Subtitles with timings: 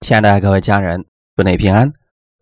[0.00, 1.04] 亲爱的各位家人，
[1.36, 1.92] 祝你平安，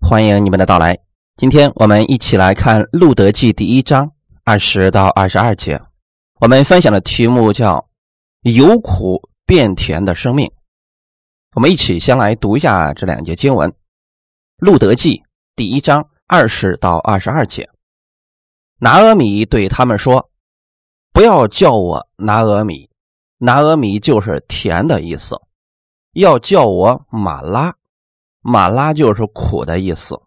[0.00, 0.96] 欢迎你们的到来。
[1.36, 4.08] 今天我们一起来看《路德记》第一章
[4.44, 5.78] 二十到二十二节。
[6.40, 7.84] 我们分享的题目叫
[8.42, 10.48] “由苦变甜的生命”。
[11.56, 13.68] 我们一起先来读一下这两节经文，
[14.58, 15.16] 《路德记》
[15.56, 17.68] 第一章二十到二十二节。
[18.78, 20.30] 拿阿米对他们说
[21.12, 22.88] ：“不要叫我拿阿米，
[23.38, 25.36] 拿阿米就是甜的意思。”
[26.12, 27.74] 要叫我马拉，
[28.40, 30.20] 马拉就是苦的意思，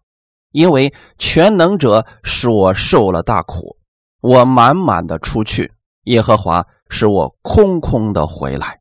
[0.52, 3.76] 因为全能者使我受了大苦，
[4.20, 5.72] 我满满的出去，
[6.04, 8.80] 耶和华使我空空的回来。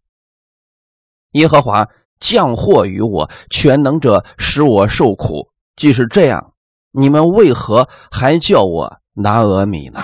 [1.31, 1.87] 耶和华
[2.19, 5.49] 降祸于我，全能者使我受苦。
[5.75, 6.53] 即使这样，
[6.91, 10.03] 你们为何还叫我拿俄米呢？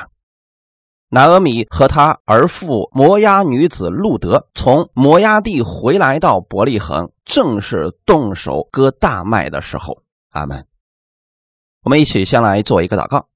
[1.09, 10.03] 拿俄米和他儿父摩押女子路德从摩押地回来到伯利恒，正是动手割大麦的时候。
[10.31, 10.65] 阿门。
[11.83, 13.27] 我们一起先来做一个祷告。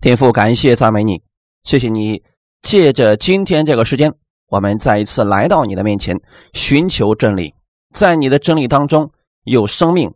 [0.00, 1.20] 天父，感谢赞美你，
[1.64, 2.22] 谢谢你
[2.62, 4.14] 借着今天这个时间，
[4.48, 6.20] 我们再一次来到你的面前，
[6.52, 7.52] 寻求真理。
[7.92, 9.10] 在你的真理当中
[9.42, 10.14] 有生命，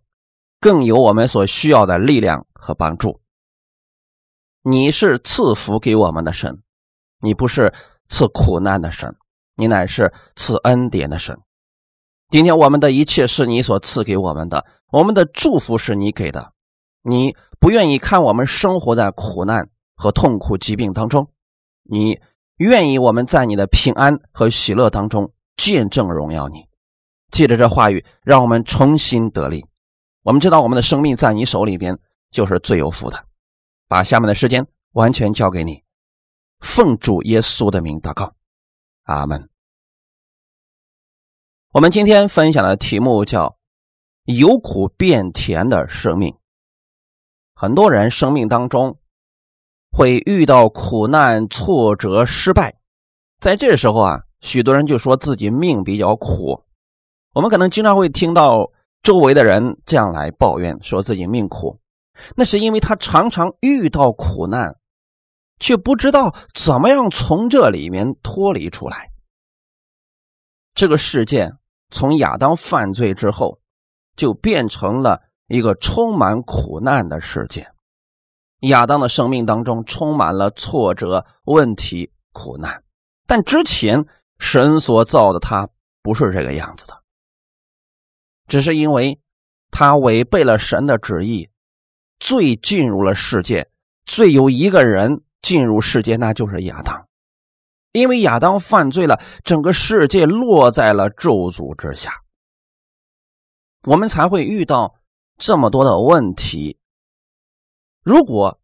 [0.61, 3.21] 更有我们所需要的力量和帮助。
[4.65, 6.63] 你是赐福给我们的神，
[7.21, 7.75] 你不是
[8.09, 9.13] 赐苦难的神，
[9.57, 11.37] 你乃是赐恩典的神。
[12.31, 16.53] 今天我们的一切是你所赐给我们的，我们的祝福是你给的。
[17.03, 21.29] 你不愿意看我们生活在苦难和痛苦、疾病当中，
[21.83, 22.21] 你
[22.59, 26.69] 愿意我们在你的平安和喜乐当中见证荣耀你。
[27.33, 29.67] 借着这话语，让我们重新得力。
[30.23, 31.99] 我们知道我们的生命在你手里边
[32.31, 33.25] 就是最有福的。
[33.93, 35.85] 把下面的时间完全交给你，
[36.61, 38.35] 奉主耶稣的名祷告，
[39.03, 39.51] 阿门。
[41.75, 43.59] 我们今天分享的题目叫
[44.25, 46.35] “由苦变甜的生命”。
[47.55, 48.99] 很多人生命当中
[49.91, 52.75] 会遇到苦难、挫折、失败，
[53.41, 56.65] 在这时候啊，许多人就说自己命比较苦。
[57.35, 61.82] 我们可能经常会听到周围的人这样来抱怨，说自己命苦。
[62.37, 64.77] 那是因为他常常遇到苦难，
[65.59, 69.11] 却不知道怎么样从这里面脱离出来。
[70.75, 71.53] 这个世界
[71.91, 73.61] 从亚当犯罪之后，
[74.17, 77.71] 就变成了一个充满苦难的世界。
[78.61, 82.83] 亚当的生命当中充满了挫折、问题、苦难，
[83.27, 84.07] 但之前
[84.39, 85.69] 神所造的他
[86.03, 87.03] 不是这个样子的，
[88.47, 89.21] 只是因为
[89.71, 91.49] 他违背了神的旨意。
[92.23, 93.69] 罪进入了世界，
[94.05, 97.09] 最有一个人进入世界，那就是亚当。
[97.91, 102.23] 因为亚当犯罪了，整个世界落在了咒诅之下，
[103.89, 104.95] 我们才会遇到
[105.37, 106.79] 这么多的问题。
[108.05, 108.61] 如果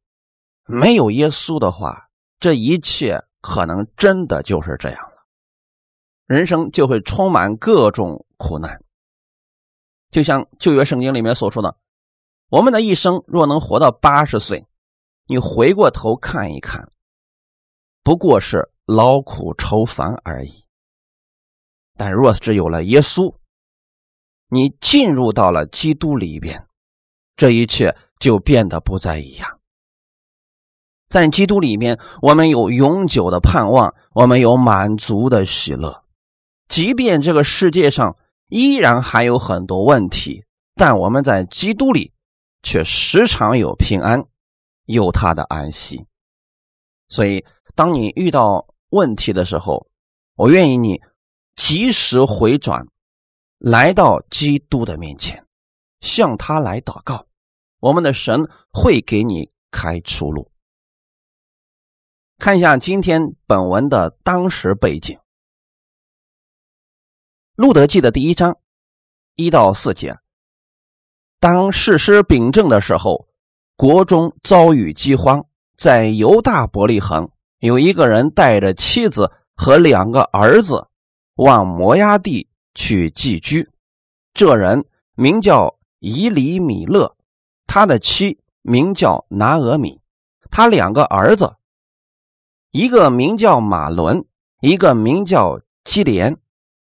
[0.65, 5.27] 没有耶稣的话，这一切可能真的就是这样了，
[6.27, 8.81] 人生就会充满各种苦难。
[10.13, 11.77] 就像旧约圣经里面所说的。
[12.51, 14.67] 我们的一生若能活到八十岁，
[15.27, 16.91] 你回过头看一看，
[18.03, 20.65] 不过是劳苦愁烦而已。
[21.99, 23.35] 但若是有了耶稣，
[24.49, 26.67] 你进入到了基督里边，
[27.37, 29.59] 这一切就变得不再一样。
[31.11, 36.03] 在基督里面，我们有永久的盼望，我们有满足的喜乐。
[36.67, 38.17] 即便这个世界上
[38.49, 42.15] 依然还有很多问题，但我们在基督里。
[42.63, 44.27] 却时常有平安，
[44.85, 46.07] 有他的安息。
[47.09, 49.89] 所以，当你遇到问题的时候，
[50.35, 51.01] 我愿意你
[51.57, 52.87] 及时回转，
[53.59, 55.47] 来到基督的面前，
[56.01, 57.27] 向他来祷告。
[57.81, 60.51] 我们的神会给你开出路。
[62.39, 65.17] 看一下今天本文的当时背景，
[67.55, 68.59] 《路德记》的第一章
[69.35, 70.19] 一到四节。
[71.41, 73.29] 当士师秉政的时候，
[73.77, 75.47] 国中遭遇饥荒，
[75.77, 77.31] 在犹大伯利恒
[77.61, 80.89] 有一个人带着妻子和两个儿子
[81.37, 83.71] 往摩崖地去寄居。
[84.35, 87.15] 这人名叫以里米勒，
[87.67, 90.01] 他的妻名叫拿俄米，
[90.51, 91.55] 他两个儿子，
[92.73, 94.25] 一个名叫马伦，
[94.61, 96.37] 一个名叫基连，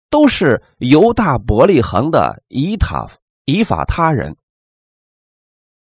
[0.10, 3.06] 都是犹大伯利恒的以塔
[3.44, 4.38] 以法他人。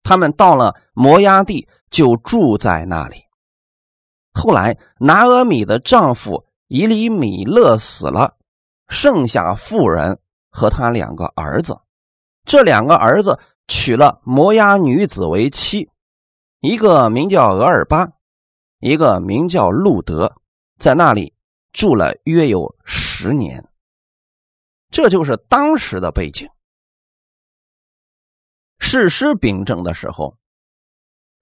[0.06, 3.18] 他们到了摩崖地，就住在那里。
[4.34, 8.36] 后来，拿俄米的丈夫以里米勒死了，
[8.88, 10.20] 剩下妇人
[10.52, 11.76] 和他两个儿子。
[12.46, 15.90] 这两个儿子娶了摩押女子为妻，
[16.60, 18.08] 一个名叫俄尔巴，
[18.80, 20.32] 一个名叫路德，
[20.78, 21.34] 在那里
[21.74, 23.68] 住了约有十年。
[24.92, 26.48] 这就是当时的背景。
[28.80, 30.38] 事实秉政的时候，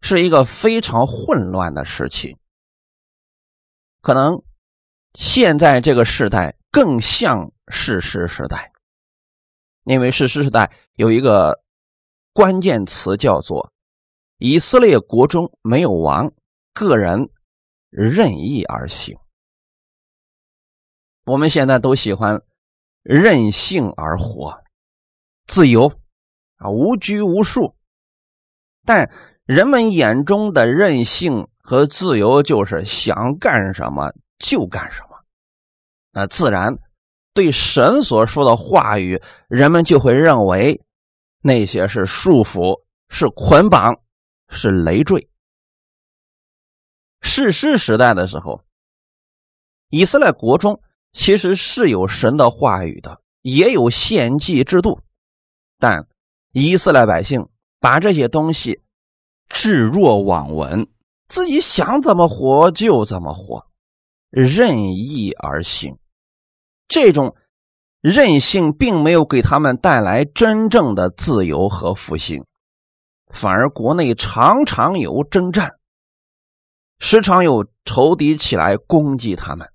[0.01, 2.38] 是一个非常混乱的时期。
[4.01, 4.44] 可能
[5.13, 8.71] 现在这个时代更像事实时代。
[9.85, 11.62] 因为史诗时代有一个
[12.31, 13.74] 关键词叫做
[14.39, 16.31] “以色列国中没有王，
[16.74, 17.30] 个人
[17.89, 19.18] 任意而行”。
[21.25, 22.41] 我们现在都喜欢
[23.01, 24.63] 任性而活，
[25.47, 25.94] 自由
[26.57, 27.75] 啊，无拘无束。
[28.85, 29.11] 但
[29.45, 35.17] 人们眼中的任性和自由，就是想干什么就干什么，
[36.11, 36.77] 那自然。
[37.33, 40.79] 对神所说的话语，人们就会认为
[41.41, 43.99] 那些是束缚、是捆绑、
[44.49, 45.27] 是累赘。
[47.21, 48.63] 世师时代的时候，
[49.89, 50.79] 以色列国中
[51.11, 55.01] 其实是有神的话语的，也有献祭制度，
[55.79, 56.07] 但
[56.53, 58.83] 以色列百姓把这些东西
[59.50, 60.88] 置若罔闻，
[61.27, 63.65] 自己想怎么活就怎么活，
[64.29, 65.97] 任意而行。
[66.88, 67.35] 这种
[68.01, 72.45] 任性并没有给他们带来真正的自由和复兴，
[73.33, 75.79] 反而国内常常有征战，
[76.99, 79.67] 时常有仇敌起来攻击他们，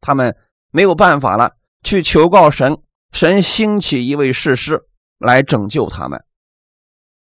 [0.00, 0.36] 他们
[0.72, 2.76] 没有办法了，去求告神，
[3.12, 4.82] 神兴起一位士师
[5.18, 6.24] 来拯救他们，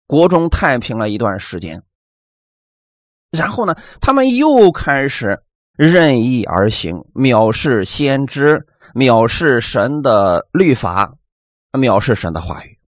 [0.07, 1.83] 国中太平了一段时间。
[3.31, 5.43] 然后呢，他们又开始
[5.73, 8.67] 任意而行，藐视先知。
[8.93, 11.15] 藐视神的律法，
[11.71, 12.79] 藐视神的话语。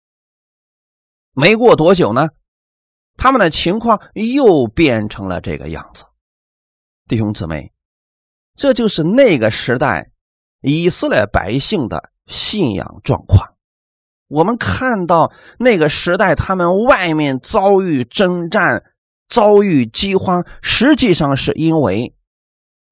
[1.33, 2.29] 没过多久呢，
[3.17, 6.05] 他们的情况又变成了这个样子。
[7.09, 7.73] 弟兄姊妹，
[8.55, 10.11] 这就是那个时代
[10.61, 13.54] 以色列百姓的信仰状况。
[14.29, 18.83] 我们看到那个时代，他们外面遭遇征战、
[19.29, 22.15] 遭遇饥荒，实际上是因为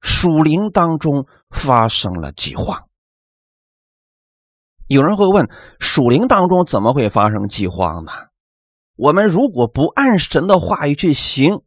[0.01, 2.87] 属灵当中发生了饥荒。
[4.87, 5.49] 有人会问：
[5.81, 8.13] 属灵当中怎么会发生饥荒呢？
[8.97, 11.63] 我们如果不按神的话语去行，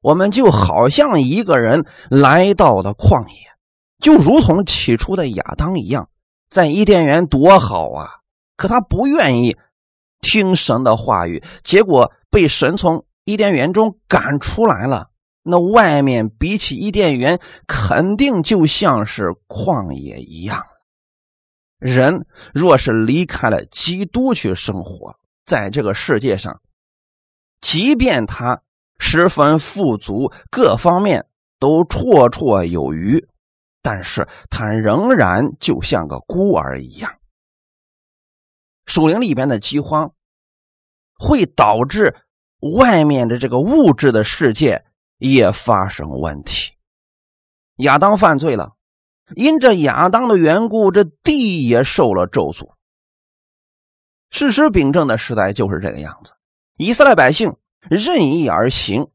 [0.00, 3.46] 我们就好像一个人来到了旷野，
[3.98, 6.08] 就如同起初的亚当一样，
[6.48, 8.19] 在伊甸园多好啊！
[8.60, 9.56] 可他不愿意
[10.20, 15.08] 听神的话语，结果被神从伊甸园中赶出来了。
[15.42, 20.62] 那外面比起伊甸园，肯定就像是旷野一样。
[21.78, 25.16] 人若是离开了基督去生活
[25.46, 26.60] 在这个世界上，
[27.62, 28.60] 即便他
[28.98, 31.24] 十分富足，各方面
[31.58, 33.26] 都绰绰有余，
[33.80, 37.10] 但是他仍然就像个孤儿一样。
[38.86, 40.12] 树林里边的饥荒
[41.14, 42.16] 会导致
[42.60, 44.84] 外面的这个物质的世界
[45.18, 46.72] 也发生问题。
[47.76, 48.74] 亚当犯罪了。
[49.36, 52.72] 因着亚当的缘故，这地也受了咒诅。
[54.28, 56.32] 事实秉证的时代就是这个样子。
[56.76, 57.54] 以色列百姓
[57.88, 59.06] 任意而行，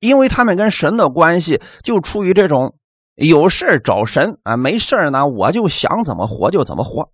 [0.00, 2.76] 因为他们跟神的关系就处于这种
[3.14, 7.12] 有事找神啊，没事呢我就想怎么活就怎么活。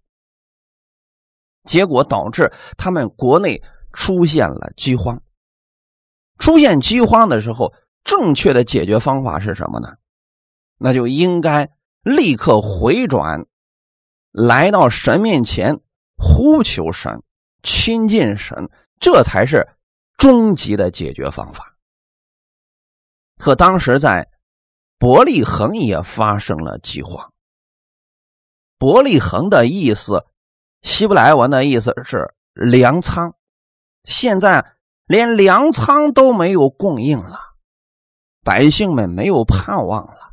[1.65, 5.23] 结果导致他们国内出现了饥荒。
[6.39, 7.73] 出现饥荒的时候，
[8.05, 9.97] 正确的解决方法是什么呢？
[10.79, 11.71] 那就应该。
[12.05, 13.47] 立刻回转，
[14.33, 15.79] 来到神面前
[16.17, 17.23] 呼求神，
[17.63, 19.69] 亲近神，这才是
[20.19, 21.77] 终极的解决方法。
[23.37, 24.29] 可当时在
[24.99, 27.33] 伯利恒也发生了饥荒。
[28.79, 30.27] 伯利恒的意思，
[30.83, 33.35] 希伯来文的意思是粮仓，
[34.05, 34.75] 现在
[35.07, 37.39] 连粮仓都没有供应了，
[38.43, 40.33] 百姓们没有盼望了。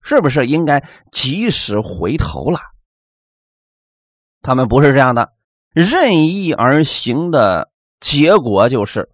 [0.00, 2.58] 是不是应该及时回头了？
[4.40, 5.32] 他们不是这样的，
[5.70, 9.10] 任意而行的结果就是，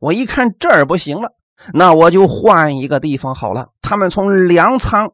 [0.00, 1.34] 我一看这儿不行了，
[1.72, 3.70] 那我就换一个地方好了。
[3.80, 5.12] 他们从粮仓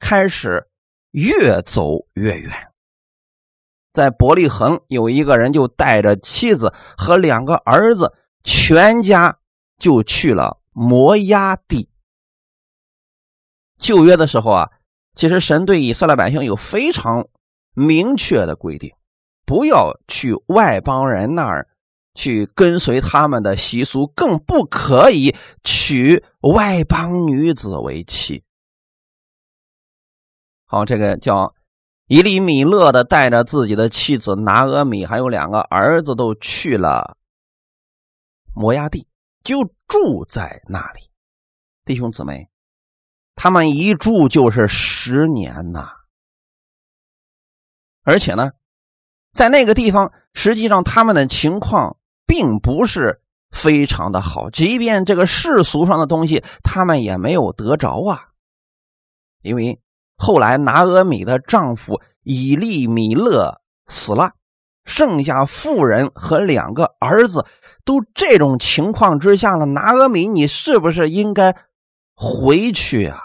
[0.00, 0.68] 开始
[1.12, 2.69] 越走越远，
[3.92, 9.38] 在伯利恒有一个人就带着妻子和两个儿子，全家
[9.78, 11.88] 就去了摩崖地。
[13.78, 14.70] 旧约的时候啊，
[15.14, 17.26] 其实神对以色列百姓有非常
[17.74, 18.92] 明确的规定，
[19.44, 21.68] 不要去外邦人那儿
[22.14, 28.44] 去跟随他们的习俗，更不可以娶外邦女子为妻。
[30.66, 31.54] 好，这个叫
[32.10, 37.16] 伊利米勒的，带着自己的妻子拿俄米，还有两个儿子，都去了
[38.52, 39.06] 摩崖地，
[39.44, 41.02] 就住在那里。
[41.84, 42.48] 弟兄姊妹，
[43.36, 45.88] 他们一住就是十年呐，
[48.02, 48.50] 而且呢，
[49.32, 58.30] 在那个地方，实际上他们的情况并不是非常的好，即便这个世俗上的东西，他们也没有得着啊，
[59.42, 59.80] 因为。
[60.22, 64.32] 后来，拿俄米的丈夫以利米勒死了，
[64.84, 67.46] 剩下妇人和两个儿子。
[67.86, 71.56] 都这种情况之下了，拿俄米，你是不是应该
[72.14, 73.18] 回去啊？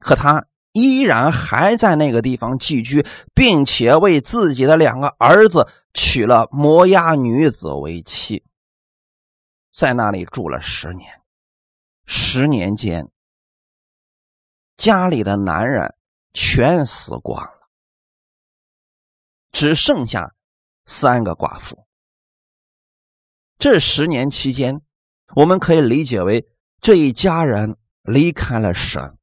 [0.00, 8.42] 可他依然还在那个地方寄居，并且为自己的两个儿子娶了摩押女子为妻，
[9.72, 11.08] 在那里住了十年。
[12.06, 13.08] 十年间。
[14.76, 15.94] 家里的男人
[16.32, 17.68] 全死光了，
[19.52, 20.34] 只剩下
[20.84, 21.86] 三个寡妇。
[23.58, 24.82] 这十年期间，
[25.34, 26.46] 我们可以理解为
[26.80, 29.16] 这一家人离开了神，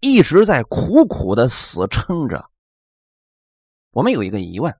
[0.00, 2.48] 一直在苦苦的死撑着。
[3.90, 4.78] 我们有一个疑问：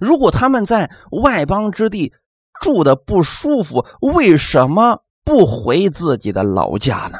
[0.00, 2.14] 如果他们在外邦之地
[2.60, 7.18] 住的不舒服，为什么不回自己的老家呢？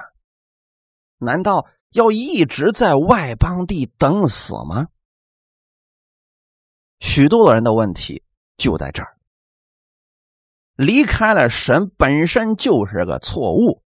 [1.18, 4.88] 难道要一直在外邦地等死吗？
[7.00, 8.24] 许多的人的问题
[8.56, 9.16] 就在这儿。
[10.74, 13.82] 离开了神本身就是个错误。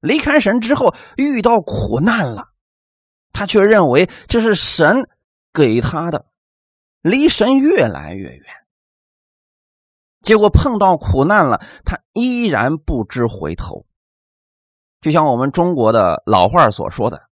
[0.00, 2.52] 离开神之后遇到苦难了，
[3.32, 5.08] 他却认为这是神
[5.52, 6.26] 给他的，
[7.00, 8.44] 离神越来越远。
[10.20, 13.86] 结果碰到苦难了，他依然不知回头。
[15.04, 17.28] 就像我们中国的老话所说的：“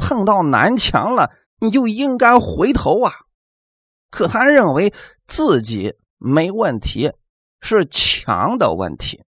[0.00, 3.12] 碰到南墙了，你就应该回头啊。”
[4.08, 4.94] 可他认为
[5.28, 7.12] 自己没问题，
[7.60, 9.22] 是墙的问题，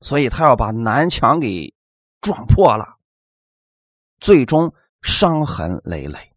[0.00, 1.74] 所以他要把南墙给
[2.22, 2.96] 撞破了，
[4.18, 6.32] 最终伤痕累累。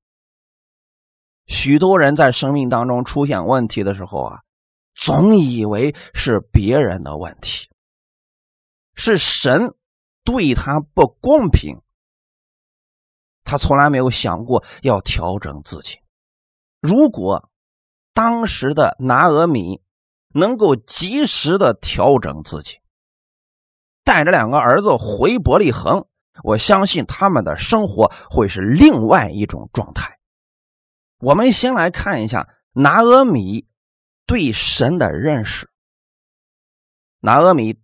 [1.47, 4.41] 许多人在生命当中出现问题的时候啊，
[4.93, 7.69] 总以为是别人的问题，
[8.93, 9.73] 是神。
[10.23, 11.81] 对他不公平，
[13.43, 15.97] 他从来没有想过要调整自己。
[16.79, 17.49] 如果
[18.13, 19.81] 当时的拿俄米
[20.29, 22.79] 能够及时的调整自己，
[24.03, 26.05] 带着两个儿子回伯利恒，
[26.43, 30.19] 我相信他们的生活会是另外一种状态。
[31.17, 33.67] 我们先来看一下拿俄米
[34.27, 35.67] 对神的认识。
[37.21, 37.79] 拿俄米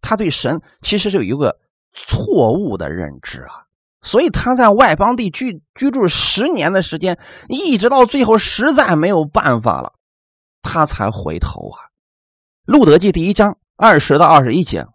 [0.00, 1.63] 他对神其实是有一个。
[1.94, 3.64] 错误的认知啊，
[4.02, 9.94] 所以他在外邦地居居住十年的时间，一直到最后实在没有办法了，
[10.60, 11.78] 他才回头啊。
[12.66, 14.86] 路德记第一章二十到二十一节，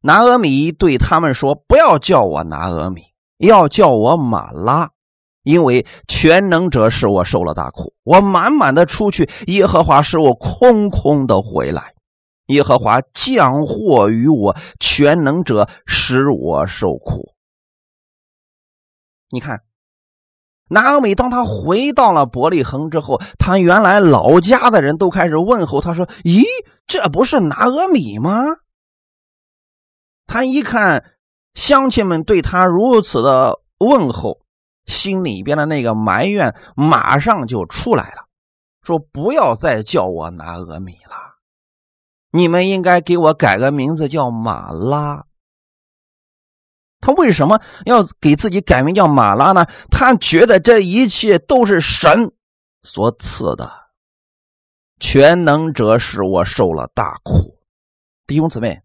[0.00, 3.02] 拿俄米对他们说：“不要叫我拿俄米，
[3.38, 4.90] 要叫我马拉，
[5.42, 11.94] 因为全能者使我受了大苦，我满满的出去，耶和华使我空空的回来。”
[12.50, 17.34] 耶和华降祸于我，全能者使我受苦。
[19.30, 19.62] 你看，
[20.68, 26.44] 拿俄米当他回到了伯利恒之后，他原来老家的人都开始问候他，说：“咦，
[26.86, 28.42] 这不是拿俄米吗？”
[30.26, 31.16] 他一看
[31.54, 34.40] 乡亲们对他如此的问候，
[34.86, 38.26] 心里边的那个埋怨马上就出来了，
[38.82, 41.29] 说：“不要再叫我拿俄米了。”
[42.30, 45.24] 你们应该给我改个名字叫马拉。
[47.00, 49.66] 他为什么要给自己改名叫马拉呢？
[49.90, 52.32] 他觉得这一切都是神
[52.82, 53.70] 所赐的，
[54.98, 57.58] 全能者使我受了大苦。
[58.26, 58.82] 弟兄姊妹，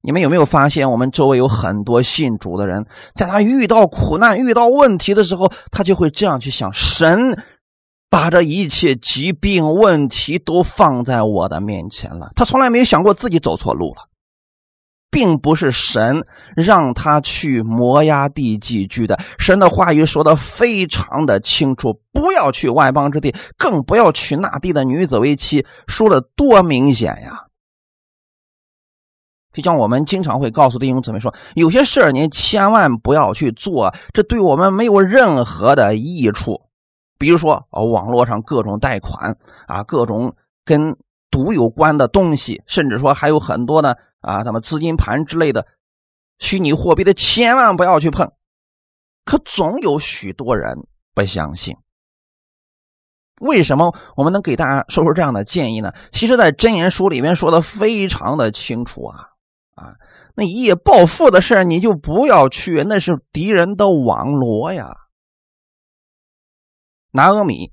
[0.00, 7.38] 你们有没有发现，我们周围有很多信主的人，在他遇到苦难、遇到问题的时候，他就会这样去想：神。
[8.12, 14.02] 把这一切疾病问题都放在我的面前了，他从来没有想过自己走错路了，
[15.10, 19.18] 并不是神让他去摩崖地寄居的。
[19.38, 27.46] 神的话语说的非常的清楚，不要去外邦之地，更不要娶那地的女子为妻，说的多明显呀！
[29.54, 36.60] 就像我们经常会告诉弟兄姊妹说，有些事儿您千万不要去做，这对我们没有任何的益处。
[37.22, 39.36] 比如说，哦，网络上各种贷款
[39.68, 40.96] 啊，各种跟
[41.30, 45.64] 赌有关的东西，甚至说还有很多呢啊，什么资金盘之类的
[46.40, 48.28] 虚拟货币的，千万不要去碰。
[49.24, 50.76] 可总有许多人
[51.14, 51.76] 不相信。
[53.40, 55.92] 为什么我们能给大家说出这样的建议呢？
[56.10, 59.28] 其实，在真言书里面说的非常的清楚啊
[59.76, 59.94] 啊，
[60.34, 64.96] 那一夜暴富的事你就不要去，那是敌人的网罗呀。
[67.12, 67.72] 拿阿米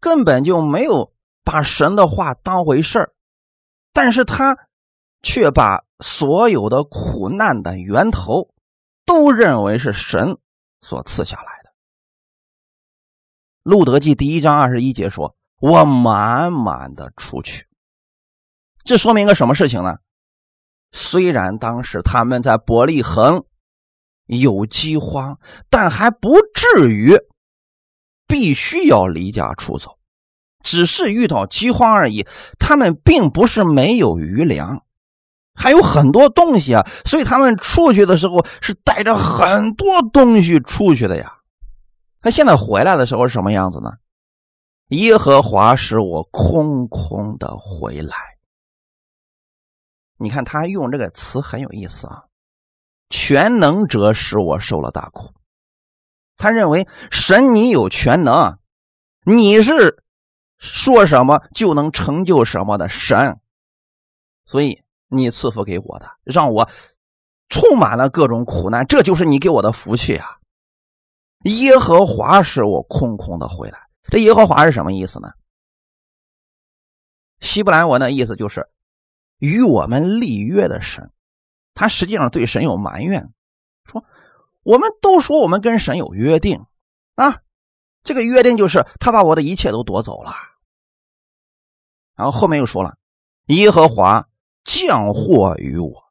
[0.00, 1.12] 根本就没有
[1.44, 3.12] 把神的话当回事儿，
[3.92, 4.56] 但是他
[5.22, 8.48] 却把所有的苦难的源头
[9.04, 10.38] 都认为是神
[10.80, 11.72] 所赐下来的。
[13.62, 17.66] 路德记第一章二十一节说：“我满满的出去。”
[18.84, 19.98] 这说明个什么事情呢？
[20.90, 23.44] 虽然当时他们在伯利恒
[24.26, 25.38] 有饥荒，
[25.70, 27.16] 但还不至于
[28.32, 29.98] 必须要离家出走，
[30.64, 32.26] 只是遇到饥荒而已。
[32.58, 34.82] 他们并不是没有余粮，
[35.54, 41.40] 还有很多东西啊，所以他们出去的时候是带着很多东西出去的呀。
[42.22, 43.90] 他现在回来的时候是什么样子呢？
[44.88, 48.16] 耶和华使我空空的回来。
[50.16, 52.22] 你看他用这个词很有意思啊，
[53.10, 55.34] 全能者使我受了大苦。
[56.42, 58.58] 他认为神你有全能，
[59.24, 60.02] 你是
[60.58, 63.38] 说什么就能成就什么的神，
[64.44, 66.68] 所以你赐福给我的，让我
[67.48, 70.38] 充满了各种苦难，这就是你给我的福气啊。
[71.44, 73.78] 耶和华使我空空的回来。
[74.10, 75.30] 这耶和华是什么意思呢？
[77.38, 78.68] 希伯来文的意思就是
[79.38, 81.08] 与我们立约的神。
[81.72, 83.32] 他实际上对神有埋怨，
[84.62, 86.66] 我们都说我们跟神有约定
[87.14, 87.42] 啊，
[88.02, 90.32] 这个约定就是他把我的一切都夺走了。
[92.14, 92.96] 然后后面又说了，
[93.46, 94.28] 耶和华
[94.64, 96.04] 降祸于我，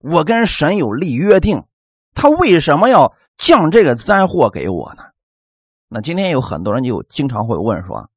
[0.00, 1.64] 我跟神有立约定。
[2.12, 5.02] 他为什么要降这个灾祸给我呢？
[5.88, 8.08] 那今天有很多人就经常会问说：“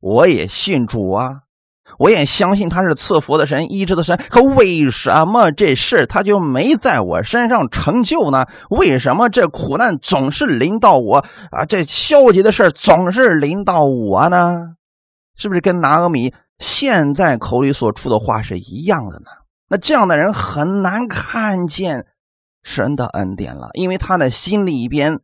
[0.00, 1.42] 我也信主啊，
[1.96, 8.46] 我也相信他是赐福的神、医治的神，可为什么这事他就没在我身上成就呢？
[8.70, 11.64] 为什么这苦难总是临到我啊？
[11.66, 14.74] 这消极的事总是临到我呢？
[15.36, 19.26] 是不是跟拿阿米现在口里所出的话是一样的呢？
[19.68, 22.06] 那这样的人很难看见。”
[22.64, 25.20] 神的恩典了，因为他的心里边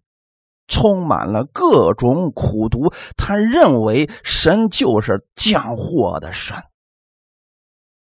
[0.67, 6.57] 充满了各种苦毒，他认为神就是降祸的神，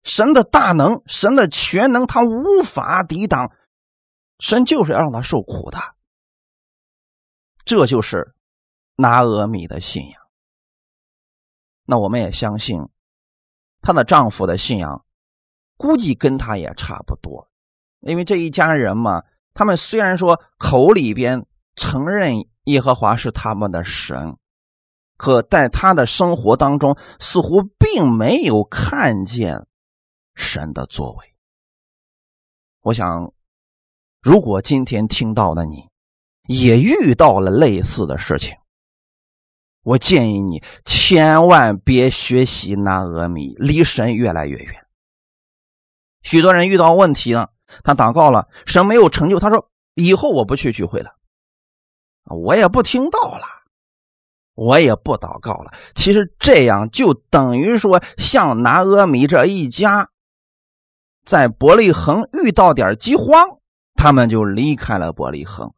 [0.03, 3.51] 神的大能，神的全能，他无法抵挡，
[4.39, 5.77] 神就是要让他受苦的。
[7.65, 8.33] 这就是
[8.95, 10.21] 拿阿米的信仰。
[11.85, 12.87] 那我们也相信，
[13.81, 15.05] 她的丈夫的信仰，
[15.75, 17.49] 估计跟她也差不多。
[17.99, 21.45] 因为这一家人嘛，他们虽然说口里边
[21.77, 24.35] 承认耶和华是他们的神，
[25.15, 29.65] 可在他的生活当中似乎并没有看见
[30.35, 31.33] 神的作为。
[32.81, 33.31] 我想，
[34.21, 35.87] 如果今天听到的你
[36.47, 38.57] 也遇到了类似的事情，
[39.83, 44.85] 我建议你千万别学习那阿米，离神越来越远。
[46.23, 47.53] 许多人遇到问题了。
[47.83, 49.39] 他祷告了，神没有成就。
[49.39, 51.11] 他说：“以后我不去聚会了，
[52.29, 53.45] 我也不听道了，
[54.53, 60.09] 我也不祷告了。”其实这样就等于说，像拿阿米这一家，
[61.25, 63.59] 在伯利恒遇到点饥荒，
[63.95, 65.73] 他们就离开了伯利恒，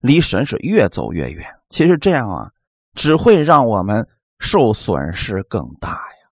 [0.00, 1.46] 离神是越走越远。
[1.70, 2.50] 其实这样啊，
[2.94, 6.28] 只会让我们受损失更大呀。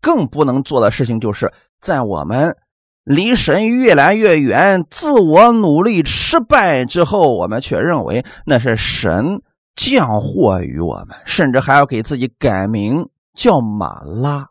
[0.00, 2.56] 更不能做的事情，就是在我们。
[3.04, 9.42] 离神越来越远，自我努力失败之后，我们却认为那是神
[9.74, 14.48] 降祸于我们，甚至还要给自己改名叫马拉。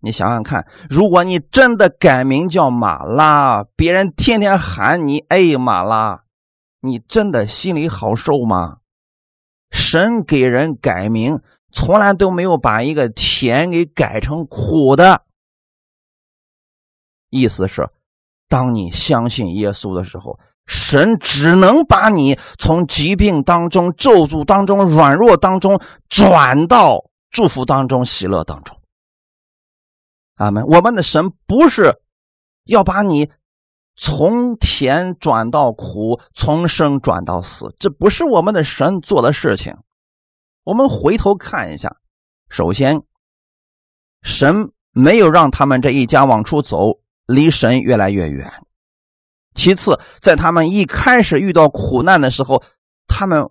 [0.00, 6.22] 你想想看，如果你真的改名叫马拉，别人天天喊你“哎，马拉”，
[6.82, 8.78] 你真的心里好受吗？
[9.70, 15.22] 神给人改名，从来都没有把一个甜给改成苦的。
[17.32, 17.88] 意思是，
[18.46, 28.78] 当你相信耶稣的时候，神只能把你从疾病当中、咒诅当中、软弱当中转到祝福当中、喜乐当中。
[30.36, 30.64] 阿门。
[30.66, 32.02] 我们的神不是
[32.66, 33.30] 要把你
[33.96, 39.74] 从甜转到苦，从生转到死，这不是我们的神做的事情。
[40.64, 41.96] 我们回头看一下，
[42.50, 43.02] 首先，
[44.22, 47.00] 神没有让他们这一家往出走，
[47.34, 48.52] 离神越来越远。
[49.54, 52.62] 其次，在他们一开始遇到苦难的时候，
[53.06, 53.50] 他们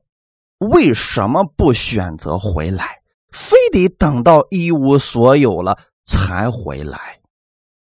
[0.58, 7.20] 为什么不选择回来，非得等到一无所有了才回来？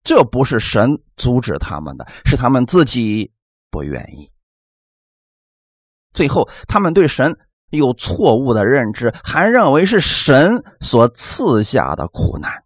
[0.03, 3.31] 这不是神阻止他们的，是他们自己
[3.71, 4.31] 不愿意。
[6.13, 7.37] 最后，他们对神
[7.71, 12.63] 有错误的认知，还认为是神所赐下的苦难，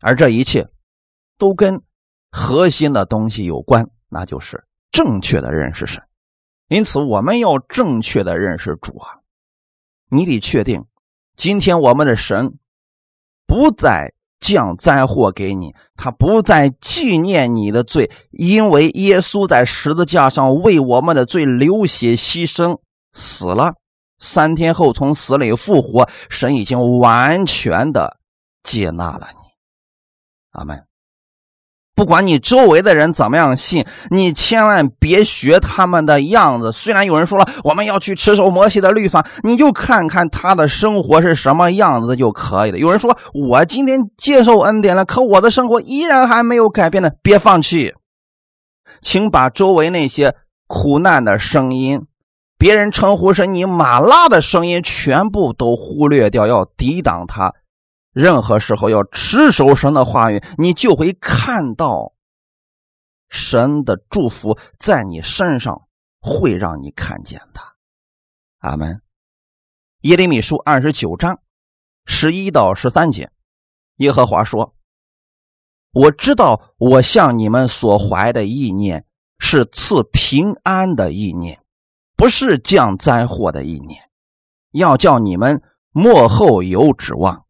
[0.00, 0.66] 而这一切
[1.36, 1.82] 都跟
[2.36, 3.88] 核心的东西有关。
[4.08, 6.02] 那就是正确的认识神，
[6.68, 9.18] 因此我们要正确的认识主啊！
[10.08, 10.84] 你得确定，
[11.36, 12.54] 今天我们的神
[13.46, 22.78] 不再降灾祸给你，他不再纪念你的罪，因为耶稣在十字架上为我们的罪流血牺牲
[23.12, 23.74] 死了，
[24.20, 28.18] 三天后从死里复活，神已经完全的
[28.62, 29.44] 接纳了你。
[30.52, 30.86] 阿门。
[31.94, 36.72] 不管你周围的人怎么样信，你千万别学他们的样子。
[36.72, 42.78] 虽然有人说了我们要去持守摩西的律法，你就看看他的生活是什么样子就可以了。
[42.78, 47.94] 有人说我今天接受恩典了，可我的生活依然还没有改变呢，别放弃，
[49.00, 50.34] 请把周围那些
[50.66, 52.02] 苦难的声音，
[52.58, 57.52] 别人称呼是你马拉的声音，全部都忽略掉，要抵挡他。
[58.14, 62.14] 任何时候要持守神的话语，你就会看到
[63.28, 65.88] 神的祝福在你身上，
[66.20, 67.60] 会让你看见的。
[68.58, 69.02] 阿门。
[70.02, 71.40] 耶利米书二十九章
[72.06, 73.32] 十一到十三节，
[73.96, 74.76] 耶和华说
[75.92, 79.06] ：“我知道我向你们所怀的意念
[79.40, 81.60] 是赐平安的意念，
[82.16, 84.08] 不是降灾祸的意念，
[84.70, 87.43] 要叫你们幕后有指望。”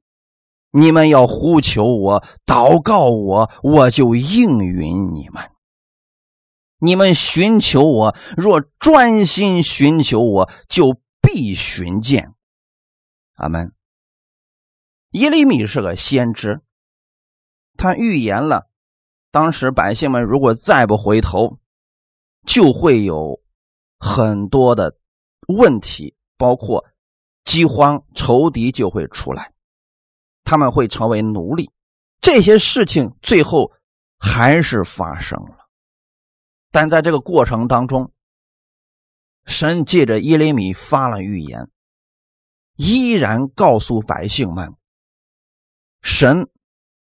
[0.76, 5.52] 你们要呼求我，祷告我，我就应允你们。
[6.78, 12.34] 你们寻求我，若专心寻求我，就必寻见。
[13.34, 13.72] 阿门。
[15.10, 16.60] 耶利米是个先知，
[17.76, 18.68] 他预言了，
[19.30, 21.60] 当时百姓们如果再不回头，
[22.44, 23.40] 就会有
[24.00, 24.96] 很多的
[25.46, 26.84] 问题，包括
[27.44, 29.53] 饥荒、仇敌就会出来。
[30.44, 31.70] 他们会成为奴隶，
[32.20, 33.72] 这些事情最后
[34.18, 35.68] 还是发生了。
[36.70, 38.12] 但在这个过程当中，
[39.46, 41.68] 神借着耶利米发了预言，
[42.76, 44.74] 依然告诉百姓们：
[46.02, 46.48] 神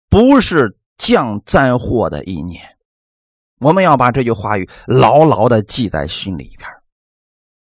[0.09, 2.77] 不是降灾祸的意念。
[3.59, 6.69] 我们要把这句话语牢牢的记在心里边。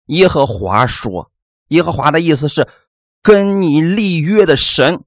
[0.08, 1.32] 耶和华说
[1.70, 2.68] ：“耶和华的意思是
[3.22, 5.04] 跟你立约的神。”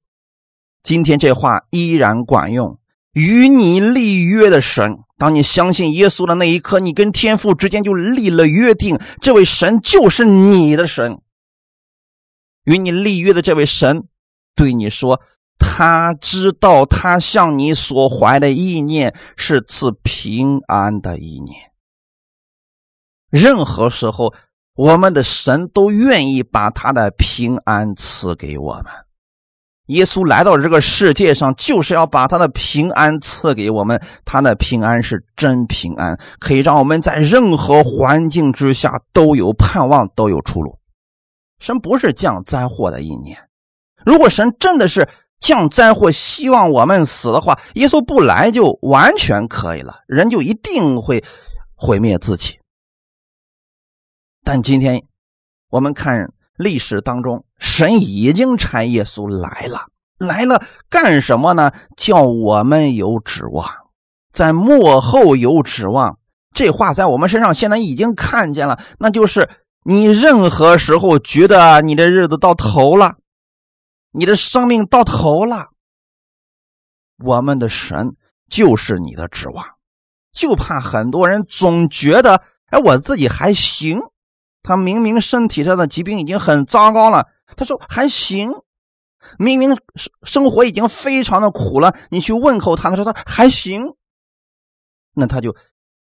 [0.82, 2.78] 今天这话依然管用。
[3.12, 8.98] 与你立约的神，当你相信耶稣的那一刻，你跟天父之间就立了约定。
[9.20, 11.20] 这位神就是你的神。
[12.64, 14.04] 与你立约的这位神
[14.54, 15.20] 对你说
[15.58, 21.72] ：“他知道他向你所怀的意念是赐平安的意念。
[23.30, 24.32] 任何时候，
[24.74, 28.84] 我们的神都愿意把他的平安赐给我们。”
[29.88, 34.00] 耶稣来到这个世界上，就是要把他的平安赐给我们。
[34.24, 40.78] 他的平安是真平安，可以让我们在任何环境之下都有盼望，都有出路。
[41.58, 43.38] 神不是降灾祸的一年。
[44.04, 45.08] 如果神真的是
[45.40, 51.24] 降灾祸，希望我们死的话，耶稣不来就完全可以了，人就一定会
[51.74, 52.58] 毁灭自己。
[54.44, 55.02] 但今天
[55.70, 56.30] 我们看。
[56.58, 59.86] 历史当中，神已经差耶稣来了，
[60.18, 61.72] 来了干什么呢？
[61.96, 63.66] 叫我们有指望，
[64.32, 66.18] 在幕后有指望。
[66.52, 69.48] 这话在我们身上现在已经看见了，那就是
[69.84, 73.16] 你任何时候觉得你的日子到头了，
[74.10, 75.68] 你的生命到头了，
[77.22, 78.16] 我们的神
[78.50, 79.64] 就是你的指望。
[80.32, 84.00] 就怕很多人总觉得，哎，我自己还行。
[84.62, 88.52] 他明明身体上的疾病已经很糟糕了，他说还行。
[89.38, 93.94] 明明生生活已经非常的苦了，你去问候他，他说他还行。
[95.12, 95.56] 那他就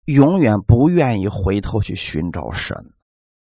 [0.06, 2.94] 永远不愿意回头去寻找神，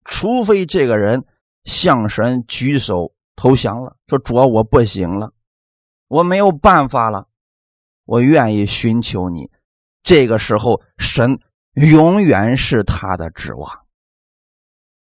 [0.04, 1.24] 除非这个人
[1.64, 5.32] 向神举手投降了，说主啊，我不行了，
[6.08, 7.26] 我没有办法了，
[8.06, 9.50] 我愿意寻求你。
[10.02, 11.38] 这个时候，神
[11.74, 13.85] 永远是他的指望。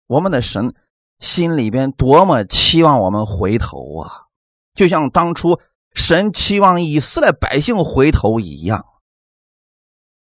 [0.07, 0.73] 我们的神
[1.19, 4.27] 心里边多么期望我们回头啊！
[4.73, 5.59] 就像当初
[5.93, 8.85] 神期望以色列百姓回头一样。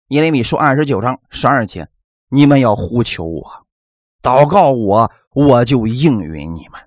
[0.08, 1.88] 耶利米书二十九章十二节
[2.30, 3.66] ：“你们要呼求我，
[4.22, 6.80] 祷告我，我就应允你们。”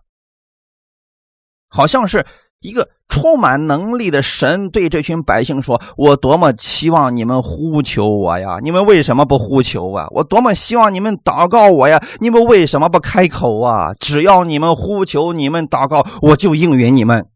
[1.67, 2.25] 好像是
[2.61, 8.59] 一个充满能力的神对这群百姓说：“我多么期望你们呼求我呀！
[8.61, 10.07] 你们为什么不呼求啊？
[10.11, 12.03] 我多么希望你们祷告我呀！
[12.19, 13.93] 你们为什么不开口啊？
[13.93, 17.29] 只要你们呼求，你们祷告，我就应允你们，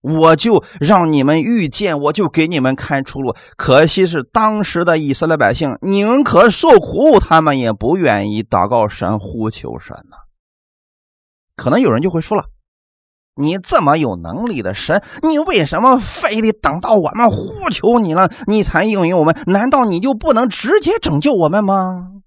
[0.00, 3.34] 我就让你们遇见，我就给你们开出路。
[3.56, 10.16] 可惜是当时的以色列百姓宁可受苦，他们也不愿意祷告神、呼求神呢。
[11.56, 12.44] 可能有人就会说了。”
[13.38, 19.34] 你这么有能力的神，你为什么非得等到我们呼求你了，你才应允我们？
[19.46, 22.22] 难道你就不能直接拯救我们吗？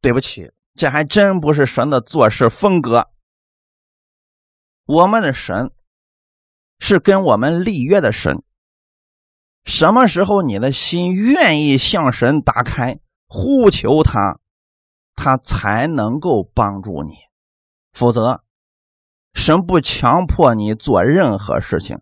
[0.00, 3.08] 对不起，这还真不是神的做事风格。
[4.86, 5.72] 我们的神
[6.78, 8.42] 是跟我们立约的神。
[9.64, 14.38] 什么时候你的心愿意向神打开，呼求他，
[15.14, 17.12] 他才能够帮助你，
[17.94, 18.43] 否则。
[19.34, 21.98] 神不强迫你做任何事情，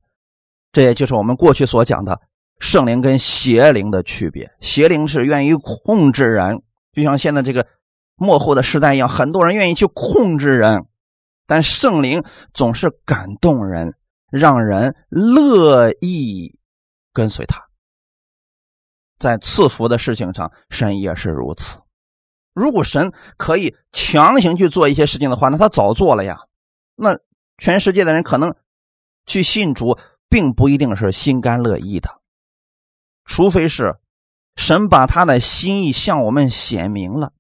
[0.70, 2.20] 这也就是我们过去所讲的
[2.60, 4.50] 圣灵跟邪灵的区别。
[4.60, 7.66] 邪灵是愿意控制人，就像现在这个
[8.14, 10.86] 幕后的时代一样，很多人愿意去控制人，
[11.46, 12.22] 但圣灵
[12.54, 13.94] 总是感动人，
[14.30, 16.56] 让人乐意
[17.12, 17.60] 跟随他。
[19.18, 21.80] 在赐福的事情上，神也是如此。
[22.54, 26.38] 如果神可以强行去做一些事情的话，那他早做了呀。
[27.02, 27.18] 那
[27.58, 28.54] 全世界的人可能
[29.26, 32.08] 去信主，并不一定是心甘乐意的，
[33.24, 33.96] 除非是
[34.54, 37.32] 神把他的心意向我们显明了，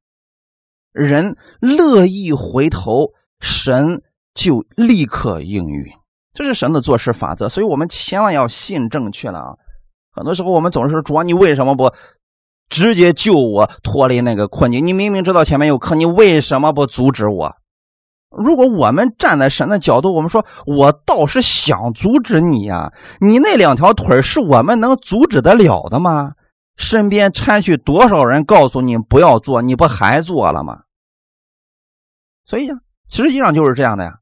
[0.90, 4.02] 人乐意回头，神
[4.34, 5.84] 就立刻应允，
[6.34, 7.48] 这是神的做事法则。
[7.48, 9.54] 所以我们千万要信正确了啊！
[10.10, 11.94] 很多时候我们总是说：“主啊，你为什么不
[12.68, 14.84] 直接救我脱离那个困境？
[14.84, 17.56] 你明明知道前面有坑，你为什么不阻止我？”
[18.32, 26.32] 如果我们站在神的角度，我们说，我倒是想阻止你呀，你那两条腿是我们能阻止得了的吗？
[26.76, 30.80] 身边掺去多少人告诉你不要做，你不还做了吗？
[32.44, 32.74] 所以呀，
[33.08, 34.14] 实际上就是这样的呀。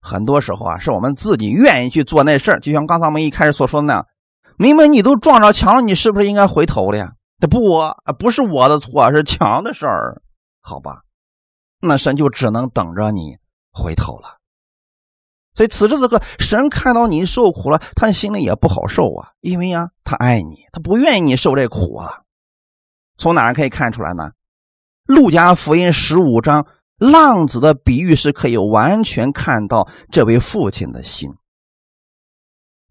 [0.00, 4.06] 很多时候啊，是我们自己愿意去做那事儿，就像刚才我们一开始所说的那样，
[4.56, 7.12] 明明你都撞着墙了，你是不是应该回头了呀？
[7.38, 7.80] 这不，
[8.18, 10.20] 不是我的错，是墙的事儿，
[10.60, 11.02] 好吧？
[11.82, 13.36] 那神就只能等着你
[13.72, 14.38] 回头了，
[15.54, 22.20] 所以此时此刻，神看到你受苦了，他心里也不好受啊，因为呀，他爱你，他不愿意你受这苦啊。
[23.18, 24.30] 从哪儿可以看出来呢？
[25.06, 26.64] 路加福音十五章
[26.96, 31.34] 浪子的比喻是可以完全看到这位父亲的心。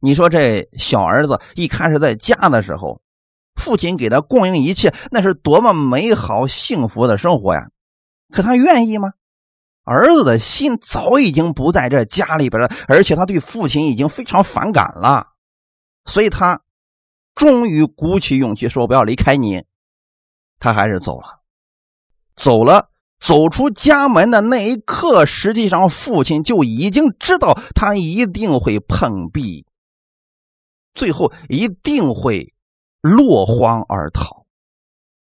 [0.02, 3.02] 你说这小儿子一开始在家的时候，
[3.56, 7.70] 父亲给他供应一切，那是多么美好幸福的生活呀！
[8.32, 9.14] 可他愿意吗？
[9.84, 15.28] 儿子的心早已经不在这家里边了，而且他对父亲已经非常反感了，
[16.06, 16.62] 所以他
[17.36, 19.64] 终于鼓起勇气说：“不要离开你。”
[20.60, 21.42] 他还是走了，
[22.36, 22.90] 走了。
[23.24, 29.68] 走出家门的那一刻，实际上父亲就已经知道他一定会碰壁，
[30.96, 32.52] 最后一定会
[33.00, 34.41] 落荒而逃。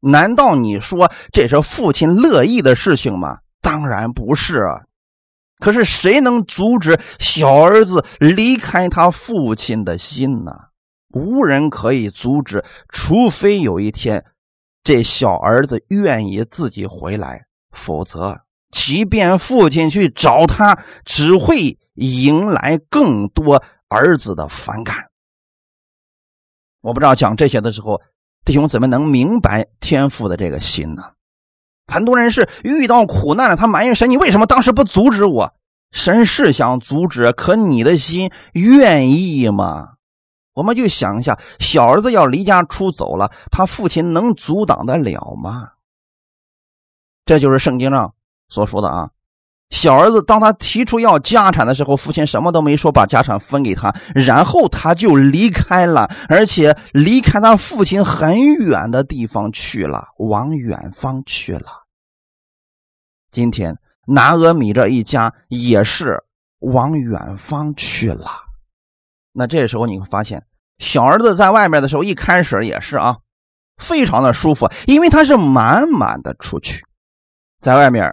[0.01, 3.39] 难道你说这是父亲乐意的事情吗？
[3.61, 4.83] 当然不是啊。
[5.59, 10.53] 可是谁能阻止小儿子离开他父亲的心呢？
[11.13, 14.25] 无人可以阻止，除非有一天
[14.85, 25.09] 这小儿子愿意自己回来，否则，即便父亲去找他，只会迎来更多儿子的反感。
[26.83, 28.01] 我不知道讲这些的时候。
[28.44, 31.05] 弟兄怎么能明白天父的这个心呢？
[31.87, 35.55] 很多人是遇到苦难了，他埋怨神：“你为什么当时不阻止我？”
[35.90, 39.94] 神是想阻止，可你的心愿意吗？
[40.53, 45.70] 我们就想一下，小儿子要离家出走了，他父亲能阻挡得了吗？
[47.24, 48.14] 这就是圣经上
[48.48, 49.11] 所说的啊。
[49.70, 61.87] 小儿子当他提出要家产的时候，父亲什么都没说，把家产分给他，然后他就离开了，而且离开他父亲很远的地方去了，往远方去了。
[63.31, 63.76] 今天
[64.07, 66.24] 拿俄米这一家也是
[66.61, 68.31] 往远方去了，
[69.33, 70.42] 那这时候你会发现，
[70.78, 73.18] 小儿子在外面的时候，一开始也是啊，
[73.76, 76.83] 非常的舒服，因为他是满满的出去，
[77.61, 78.11] 在外面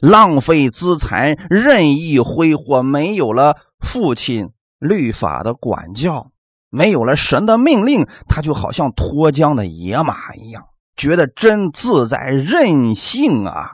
[0.00, 6.32] 浪费资财，任意挥霍，没有了父亲律法的管教，
[6.68, 10.64] 没有了神的命令，他就好像脱缰的野马一样，
[10.96, 13.72] 觉得真自在任性啊，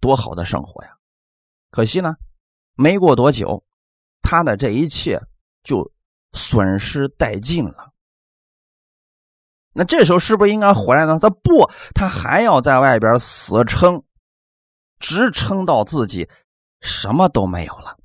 [0.00, 0.90] 多好的生活呀！
[1.70, 2.16] 可惜呢，
[2.74, 3.64] 没过多久，
[4.22, 5.20] 他的这一切。
[5.64, 5.92] 就
[6.32, 7.92] 损失殆尽了。
[9.74, 11.18] 那这时候是不是应该回来呢？
[11.20, 14.02] 他不，他还要在外边死撑，
[14.98, 16.28] 直撑到自己
[16.80, 17.98] 什么都没有了，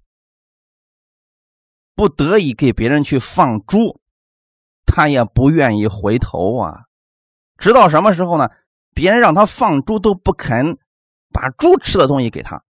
[1.95, 3.99] 不得已给别人去放猪，
[4.86, 6.86] 他也不愿意回头啊。
[7.58, 8.49] 直到什么时候呢？
[8.95, 10.77] 别人让他放猪都不肯
[11.32, 12.63] 把猪吃的东西给他，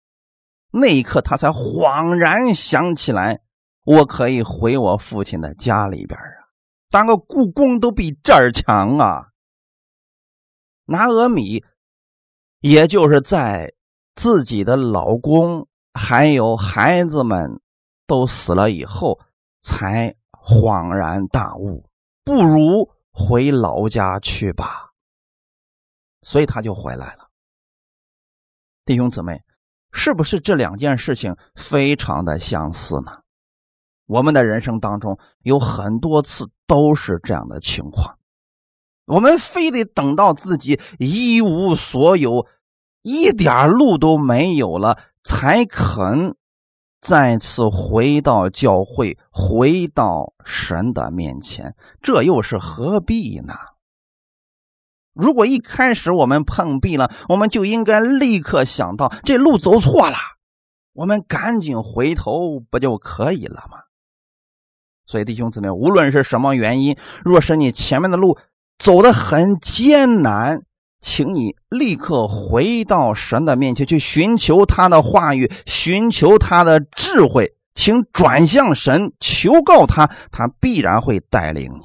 [0.70, 3.42] 那一刻他才恍然想起来。
[3.84, 6.46] 我可以回我父亲的家里边啊，
[6.92, 9.30] 当个故宫都比这儿强啊。
[10.86, 11.66] 拿俄米，
[12.60, 13.74] 也就是在
[14.16, 17.62] 自己的老公还有孩子们
[18.06, 19.20] 都死了以后，
[19.62, 21.90] 才恍然大悟，
[22.24, 24.92] 不如回老家去吧。
[26.22, 27.30] 所以他就回来了。
[28.86, 29.42] 弟兄姊妹，
[29.92, 33.22] 是不是这两件事情非常的相似呢？
[34.06, 38.18] 我们的人生当中有很多次都是这样的情况，
[39.06, 42.46] 我们非得等到自己一无所有、
[43.02, 46.36] 一点路都没有了，才肯
[47.02, 53.56] 再次回到教会、回到神的面前，这又是何必呢？
[55.14, 60.16] 如果一开始我们碰壁了，我们就应该立刻想到这路走错了，
[60.94, 63.80] 我们赶紧回头不就可以了吗？
[65.08, 68.38] 所以，弟兄姊妹，无论是什么原因，若是你前面的路
[68.78, 70.62] 走得很艰难，
[71.02, 81.82] 请你立刻回到神的面前去寻求他的话语，寻求他的智慧，请转向神，求告他，他必然会带领你。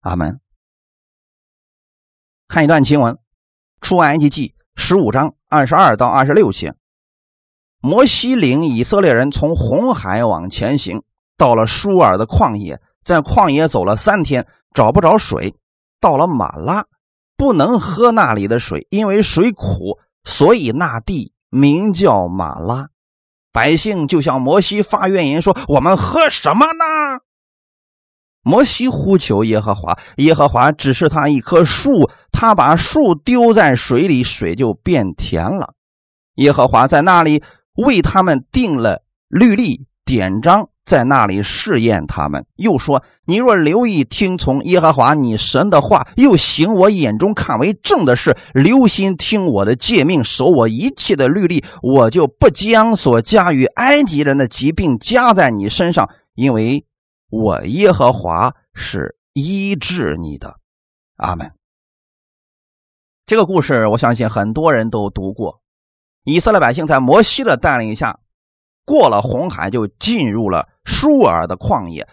[0.00, 0.40] 阿门。
[2.48, 3.14] 看一段经文，
[3.80, 6.74] 《出埃及记》十五章二十二到二十六节，
[7.80, 11.02] 摩西领以色列人从红海往前行。
[11.36, 15.52] 到了舒尔的旷野，在旷野走了三天，找不着水。
[16.00, 16.84] 到了马拉，
[17.44, 22.88] 不能喝那里的水，因为水苦，所以那地名叫马拉。
[23.52, 26.84] 百姓就向摩西发怨言说：“我们喝什么呢？”
[28.40, 35.74] 摩西呼求耶和华，耶和华指示他一棵树，他把树丢在水里，水就变甜了。
[36.36, 37.42] 耶和华在那里
[37.74, 40.70] 为他们定了律例典章。
[40.84, 56.84] 在那里试验他们，又说：“你若留意听从耶和华你神的话，又行我眼中看为正的事，留心听我的诫命，守我一切的律例，我就不将所加于埃及人的疾病加在你身上，因为
[57.30, 60.56] 我耶和华是医治你的。”
[61.16, 61.50] 阿门。
[63.24, 65.62] 这个故事，我相信很多人都读过。
[66.24, 68.18] 以色列百姓在摩西的带领下。
[68.84, 72.06] 过了红海，就进入了舒尔的旷野，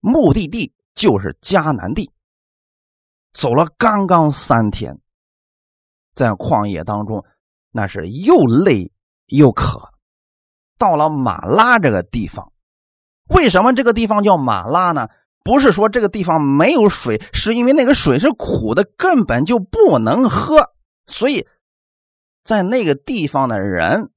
[0.00, 2.10] 目的地就是迦南地。
[3.34, 4.98] 走了刚刚三天，
[6.14, 7.24] 在旷野当中，
[7.70, 8.90] 那是又累
[9.26, 9.92] 又渴。
[10.78, 12.50] 到了马拉这个地方，
[13.28, 15.08] 为什么这个地方叫马拉呢？
[15.44, 20.72] 不是说这个地方没有水，是因为那个水是苦的，根本就不能喝。
[21.06, 21.46] 所以，
[22.42, 24.10] 在那个地方的人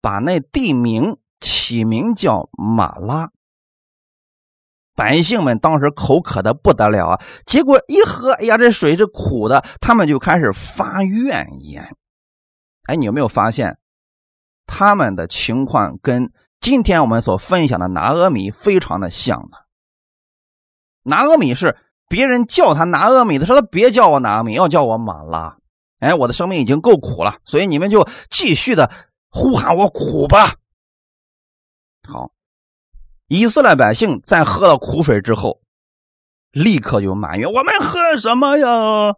[0.00, 1.16] 把那地名。
[1.44, 3.28] 起名叫马拉，
[4.96, 7.20] 百姓们当时口渴的不得了啊！
[7.44, 11.94] 结果一喝，哎呀，这水是苦的，他们就开始发怨言。
[12.86, 13.76] 哎，你有没有发现，
[14.66, 19.58] 他们的情况跟今天我们所分享的拿阿米非常的像呢？
[21.02, 21.76] 拿阿米是
[22.08, 25.58] 别人叫他拿阿米的，说他别叫我拿阿米，要叫我马拉。
[26.00, 28.90] 哎，我的生命已经够苦了，所以你们就继续的
[29.28, 30.54] 呼喊我苦吧。
[32.06, 32.30] 好，
[33.28, 35.60] 以色列百姓在喝了苦水之后，
[36.52, 39.16] 立刻就埋怨：“我们喝什么呀？”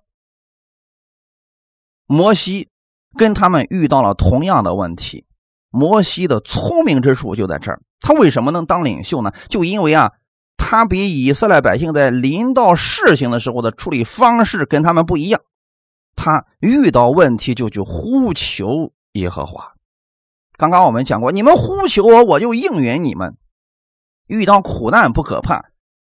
[2.06, 2.68] 摩西
[3.16, 5.26] 跟他们遇到了同样的问题。
[5.70, 9.32] 摩西的聪明之处就在这儿，他为什么能当领袖呢？
[9.50, 10.12] 就因为啊，
[10.56, 15.42] 他比以色列百姓在临到事情的时候的处理方式跟他们不一样。
[16.14, 19.74] 他遇到问题就去呼求耶和华。
[20.56, 23.36] 刚刚我们讲过，你们呼求我，我就应允你们。
[24.26, 25.66] 遇到苦难不可怕，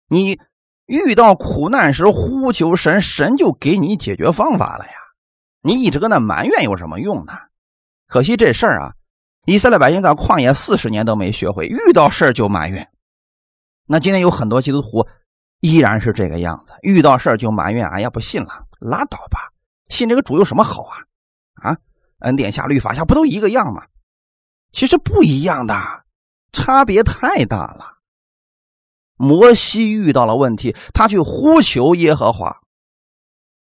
[0.08, 0.40] 你
[0.86, 4.92] 遇到苦难时呼求神，神就给你解决方法了呀。
[5.62, 7.32] 你一直搁那埋怨有什么用呢？
[8.08, 8.94] 可惜这事儿啊，
[9.46, 12.88] 以色列百姓在旷野四十年都没学会，遇到事儿就埋怨。
[13.86, 15.06] 那今天有很多基督徒
[15.60, 19.52] 依然是这个样子，遇到事儿就埋怨，哎呀，不信了，拉倒吧，
[19.88, 20.98] 信这个主有什么好啊？
[21.54, 21.76] 啊，
[22.18, 23.86] 恩典下律法下不都一个样吗？
[24.72, 26.04] 其实不一样的，
[26.52, 27.98] 差别太大了。
[29.16, 32.60] 摩西遇到了问题，他去呼求耶和华，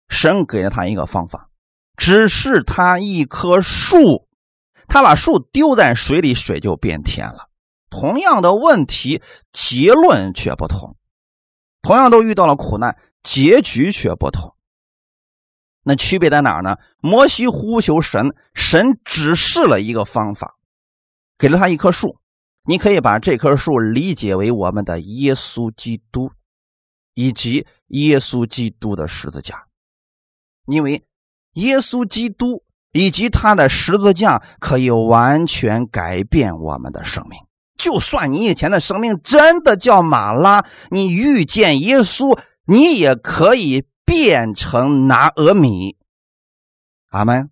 [0.09, 1.49] 神给了他一个方法，
[1.97, 4.29] 指示他一棵树，
[4.87, 7.49] 他把树丢在水里，水就变甜了。
[7.89, 9.21] 同样的问题，
[9.53, 10.95] 结论却不同；
[11.83, 14.55] 同样都遇到了苦难，结局却不同。
[15.83, 16.77] 那区别在哪呢？
[17.01, 20.57] 摩西呼求神，神指示了一个方法，
[21.41, 22.18] 给了他一棵树。
[22.66, 26.30] 你可以把这棵树理解为我们的耶稣基督，
[27.14, 29.64] 以及耶稣基督的十字架，
[30.66, 31.03] 因为
[31.55, 32.62] 耶稣基督
[32.93, 37.41] 以及他的十字架可以完全改变我们的生命。
[37.78, 45.97] 就算你以前的生命真的叫马拉，你遇见耶稣，你也可以变成拿俄米。
[47.09, 47.51] 阿门。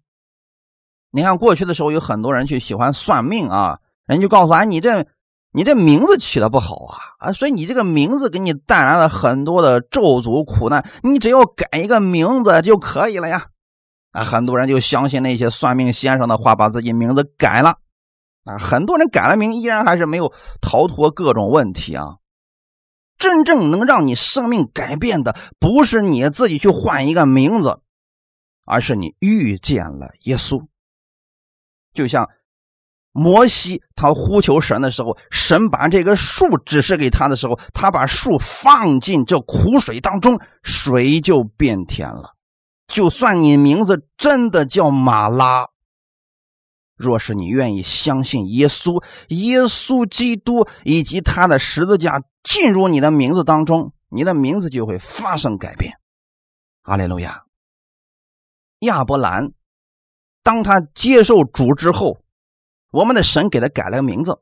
[1.11, 3.79] 你看过去的时候，有很多人去喜欢算命啊。
[4.07, 5.07] 人就告诉俺，你这
[5.53, 7.33] 你这名字起的不好啊啊！
[7.33, 10.87] 所以你这个名字给你带来了很多的咒诅苦难。
[11.03, 13.47] 你只要改一个名字就可以了呀！
[14.13, 17.77] 啊，很多人就相信那些算命先生的话，把自己名字改了。
[18.45, 22.17] 啊，很多人改了名，依然还是没有逃脱各种问题啊！
[23.19, 27.81] 真正能让你生命改变的，不是你自己去换一个名字，
[28.65, 30.65] 而是你遇见了耶稣。
[31.99, 32.29] 就像。
[33.13, 42.37] 摩西他呼求神的时候，神把这个树指示给他的时候，他把树放进这苦水当中，水就变甜了。
[42.87, 45.67] 就算你名字真的叫马拉，
[46.97, 55.95] 若是你愿意相信耶稣、耶稣基督以及他的十字架进入你的名字当中，你的名字就会发生改变。
[56.83, 57.43] 阿利路亚。
[58.81, 59.51] 亚伯兰，
[60.49, 62.17] 当他接受主之后。
[62.91, 64.41] 我们的神给他改了个名字，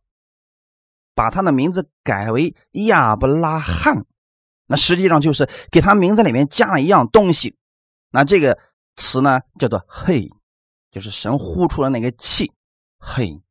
[1.16, 2.54] 把他的名字改为
[2.86, 4.06] 亚伯拉罕，
[4.68, 7.56] 那实际上就是给他名字里面加了一样东西。
[8.12, 8.56] 那这个
[8.94, 10.30] 词呢，叫做“嘿”，
[10.92, 12.52] 就是神呼出了那个气
[13.02, 13.42] ，“嘿”，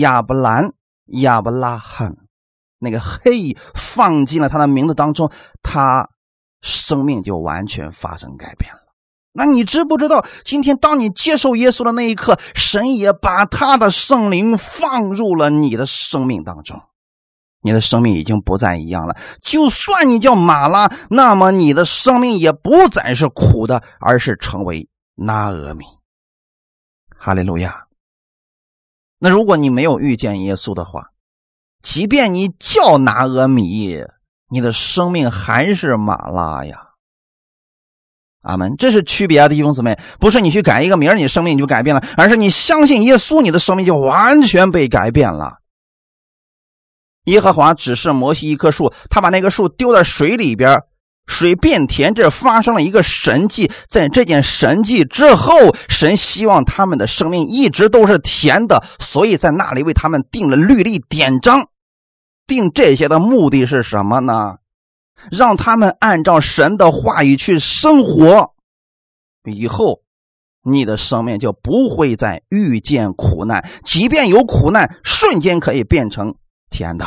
[0.00, 0.72] 亚伯兰、
[1.04, 2.16] 亚伯拉罕，
[2.78, 5.30] 那个“嘿”放进了他的名字当中，
[5.62, 6.08] 他
[6.62, 8.79] 生命就完全发生改变了。
[9.32, 16.82] 那你知不知道，今天当你接受耶稣的那一刻，神也把他的圣灵放入了你的生命当中，
[17.62, 19.16] 你的生命已经不再一样了。
[19.40, 25.84] 就算你叫马拉，那么你的生命也不再是苦的，而是成为拿阿米。
[27.16, 27.86] 哈利路亚。
[29.20, 31.10] 那如果你没有遇见耶稣的话，
[31.82, 34.04] 即便你叫拿阿米，
[34.48, 36.89] 你的生命还是马拉呀。
[38.42, 45.58] 阿门，这是区别啊，弟兄姊妹，不是你去改一个名你生命就改变了，而是你相信耶稣，你的生命就完全被改变了。
[47.24, 50.80] 耶和华指示摩西一棵树，他把那棵树丢在水里边，
[51.26, 53.70] 水变甜，这发生了一个神迹。
[53.88, 61.66] 在这件神迹之后，神希望他们的生命一直都是甜的，所以在那里为他们定了律例典章。
[62.46, 64.56] 定这些的目的是什么呢？
[65.30, 68.54] 让他们按照神的话语去生活，
[69.44, 70.02] 以后
[70.62, 73.68] 你的生命就不会再遇见苦难。
[73.84, 76.34] 即便有苦难，瞬间可以变成
[76.70, 77.06] 甜的。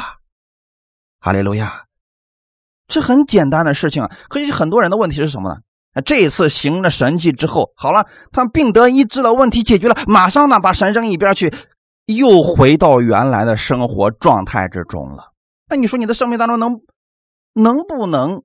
[1.19, 1.85] 哈利路亚！
[2.87, 4.07] 这很简单的事情。
[4.27, 6.01] 可是很多人的问题是什么呢？
[6.05, 11.53] 这一次行了神迹之后，好了，他病得医治了，问题解决了，马上呢把神扔一边去，
[12.07, 15.31] 又回到原来的生活状态之中了。
[15.69, 16.81] 那你说你的生命当中能？
[17.53, 18.41] 能不能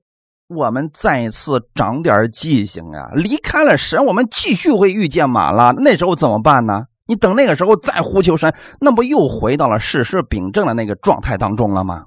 [0.47, 3.11] 我们再次长点记性啊？
[3.13, 6.85] 离开了神，我们继续会遇见马拉，那时候怎么办呢？
[7.05, 12.05] 你等那个时候再呼求神，那不又回到了事实秉正的那个状态当中了吗？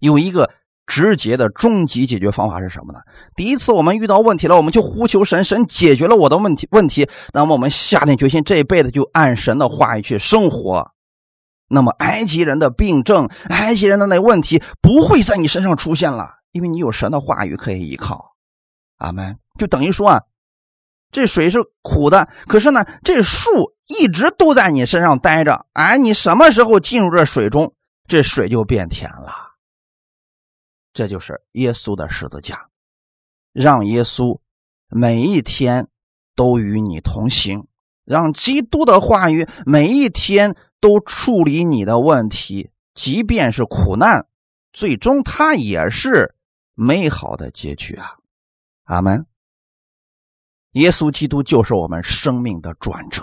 [0.00, 0.50] 有一个
[0.86, 3.00] 直接的终极解决方法是什么呢？
[3.36, 6.66] 第一次我们遇到问题了，我们就呼求神，神解决了我的问题。
[6.72, 10.90] 问题，那么我们下定决心，这一辈子就按神的话语去生活。
[11.74, 18.34] 那么，埃及人的病症，埃及人的那问题不会在你身上出现了，因为你有神的话语可以依靠。
[18.96, 19.38] 阿门。
[19.58, 20.22] 就等于说啊，
[21.10, 23.48] 这水是苦的，可是呢，这树
[23.86, 25.66] 一直都在你身上待着。
[25.74, 27.74] 哎，你什么时候进入这水中，
[28.08, 29.32] 这水就变甜了。
[30.92, 32.68] 这就是耶稣的十字架，
[33.52, 34.38] 让耶稣
[34.88, 35.88] 每一天
[36.36, 37.66] 都与你同行，
[38.04, 44.26] 让基督的话语每一天都处理你的问题，即便是苦难，
[44.72, 46.34] 最终它也是
[46.74, 48.16] 美好的结局啊！
[48.84, 49.26] 阿门。
[50.72, 53.22] 耶稣基督就是我们生命的转折，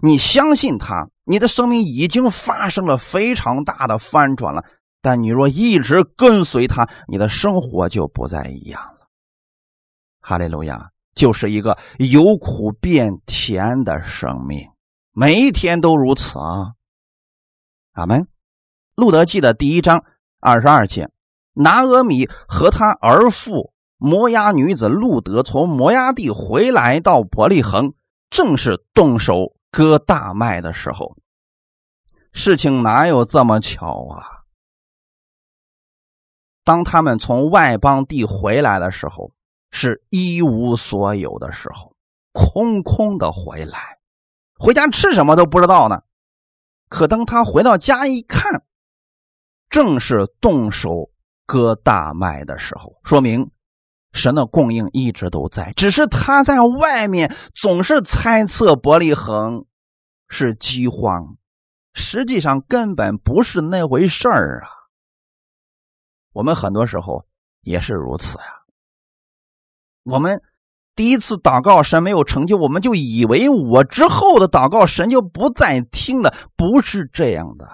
[0.00, 4.64] 你相信他，你的生命已经发生了非常大的翻转了。
[5.00, 9.08] 但你若一直跟随他，你的生活就不再一样了。
[10.20, 14.70] 哈利路亚，就是一个由苦变甜的生命，
[15.10, 16.74] 每一天都如此啊。
[17.94, 18.28] 阿门。
[18.94, 20.04] 路德记的第一章
[20.38, 21.10] 二十二节，
[21.54, 27.94] 拿俄米和他儿妇摩押女子路德从摩押地回来到伯利恒，
[28.30, 31.16] 正是动手割大麦的时候。
[32.32, 34.22] 事情哪有这么巧啊？
[36.62, 39.32] 当他们从外邦地回来的时候，
[39.70, 41.94] 是一无所有的时候，
[42.32, 43.98] 空空的回来，
[44.58, 46.02] 回家吃什么都不知道呢。
[46.88, 48.64] 可当他回到家一看，
[49.68, 51.10] 正是动手
[51.44, 53.50] 割大麦的时候，说明
[54.12, 59.66] 神的供应一直都在，只是他在外面总是猜测伯利恒
[60.28, 61.36] 是饥荒，
[61.92, 64.70] 实际上根本不是那回事儿啊。
[66.32, 67.26] 我们很多时候
[67.60, 68.57] 也是如此呀。
[70.08, 70.40] 我们
[70.96, 76.34] 第一次祷告，神没有成就，我们就以为我之后的祷告，神就不再听了。
[76.56, 77.68] 不是这样的，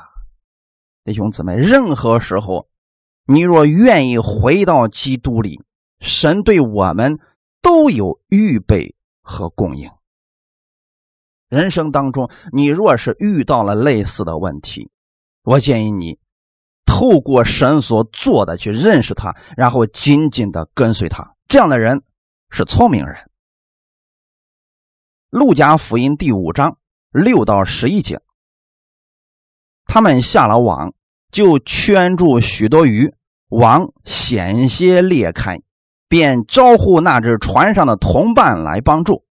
[1.04, 2.66] 弟兄姊妹，任何时候，
[3.24, 5.62] 你若愿意回到基督里，
[6.00, 7.20] 神对我们
[7.62, 9.88] 都有预备和供应。
[11.48, 14.90] 人生当中，你若是遇到了类似的问题，
[15.44, 16.18] 我建议你。
[16.86, 22.02] 透过神所做的去认识他，然后紧紧的跟随他，这样的人
[22.56, 23.16] 是聪明人。
[25.28, 26.78] 路加福音第五章
[27.10, 28.20] 六到十一节，
[29.86, 30.94] 他们下了网，
[31.32, 33.12] 就圈住许多鱼，
[33.48, 35.60] 网险些裂开，
[36.06, 39.24] 便招呼那只船上的同伴来帮助，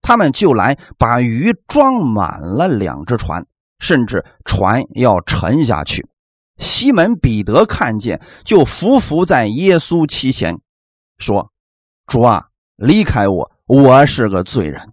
[0.00, 3.44] 他们就来把鱼装满了两只船，
[3.80, 6.08] 甚至船要沉下去。
[6.58, 10.60] 西门彼得看见，就伏伏在耶稣膝前，
[11.18, 11.50] 说
[12.06, 12.50] ：“主啊，
[12.82, 14.92] 离开我，我是个罪人。”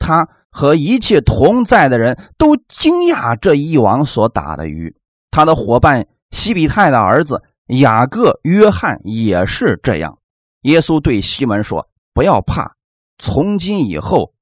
[0.00, 4.96] 他和一切同在的人都惊讶这一网所打的鱼。
[5.30, 10.18] 他的伙伴西比泰的儿子雅各、约翰也是这样。
[10.62, 12.74] 耶稣对西门说：“不要怕，
[13.18, 14.32] 从今以后，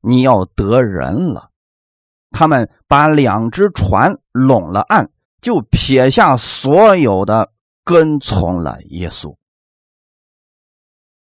[0.00, 1.50] 你要得人了。”
[2.30, 5.10] 他们把两只船拢了岸。
[5.40, 7.50] 就撇下所有的，
[7.84, 9.34] 跟从了耶稣。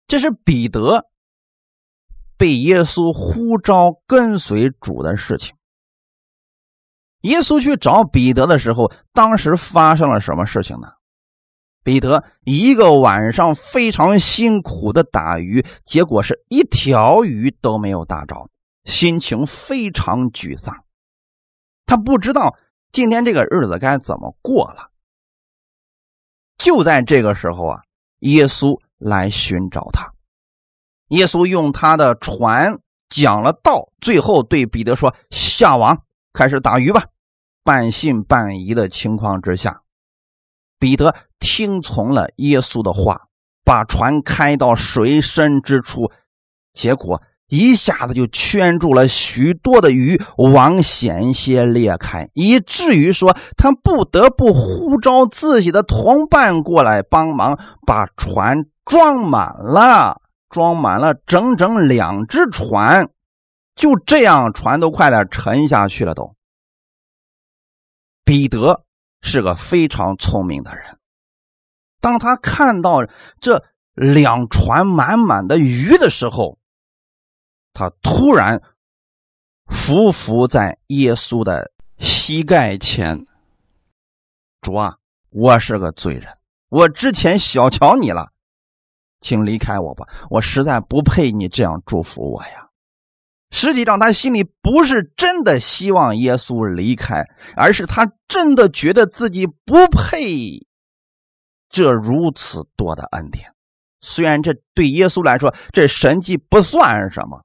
[0.07, 1.09] 这是彼得
[2.36, 5.57] 被耶稣呼召跟随主的事情。
[7.22, 10.88] 耶稣去找彼得的时候，当时发生了什么事情呢？
[11.82, 18.50] 彼得一个晚上非常辛苦的打鱼，结果是一条鱼都没有打着，
[18.84, 20.84] 心情非常沮丧。
[21.86, 22.57] 他不知道。
[22.92, 24.88] 今天这个日子该怎么过了？
[26.59, 27.82] 就在这个时候啊，
[28.20, 30.12] 耶稣来寻找他。
[31.09, 32.78] 耶稣用他的船
[33.09, 37.07] 讲了道，最后对彼得说：“下网，开始打鱼吧。”
[37.62, 39.82] 半信半疑的情况之下，
[40.78, 43.28] 彼得听从了耶稣的话，
[43.64, 46.11] 把船开到水深之处，
[46.72, 47.22] 结果。
[47.49, 63.11] 一下子就圈住了许多的鱼，网险些裂开，以至于说他不得不呼召自己的同伴过来帮忙，把船装满了，装满了整整两只船，
[63.76, 66.14] 就这样船都快点沉下去了。
[66.14, 66.34] 都，
[68.24, 68.84] 彼得
[69.20, 70.99] 是个非常聪明的人，
[72.01, 73.07] 当他看到
[73.38, 73.62] 这
[73.95, 76.59] 两船满满的鱼的时候。
[77.75, 78.62] 他突然
[79.66, 83.27] 伏伏在耶稣的膝盖前，
[84.61, 84.97] 主啊，
[85.31, 86.29] 我是个罪人，
[86.68, 88.31] 我之前小瞧你了，
[89.20, 92.68] 请离开我吧，我实在不配你这样祝福我呀。
[93.51, 97.25] 实际上，他心里不是真的希望耶稣离开，
[97.57, 100.66] 而是他真的觉得自己不配
[101.68, 103.53] 这如此多的恩典。
[104.01, 107.43] 虽然这对耶稣来说，这神迹不算什么。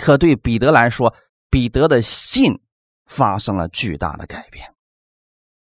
[0.00, 1.14] 可对彼得来说，
[1.50, 2.60] 彼得的信
[3.06, 4.74] 发生了巨大的改变。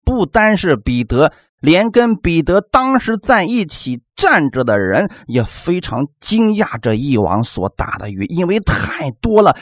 [0.05, 9.57] 不单是彼得，连跟彼得当时在一起站着的人也非常惊讶这一网所打的鱼，因为太多了，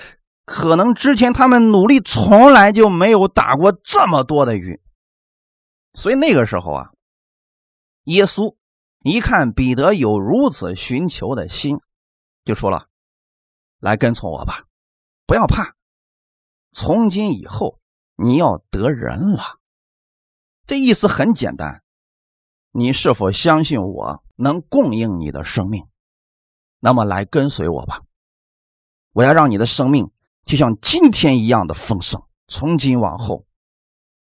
[0.44, 4.80] 可能之前他们努力从来就没有打过这么多的鱼。
[5.94, 6.90] 所以那个时候啊，
[8.04, 8.54] 耶稣
[9.02, 11.78] 一看彼得有如此寻求的心，
[12.44, 12.86] 就说了
[13.78, 14.64] ：“来跟从我吧，
[15.26, 15.74] 不要怕。
[16.72, 17.78] 从今以后
[18.16, 19.58] 你要得人了。”
[20.66, 21.82] 这意思很简单，
[22.72, 25.86] 你是否相信我能供应你的生命？
[26.80, 28.02] 那么来跟随我吧，
[29.12, 30.10] 我要让你的生命
[30.44, 32.22] 就像今天一样的丰盛。
[32.48, 33.46] 从今往后，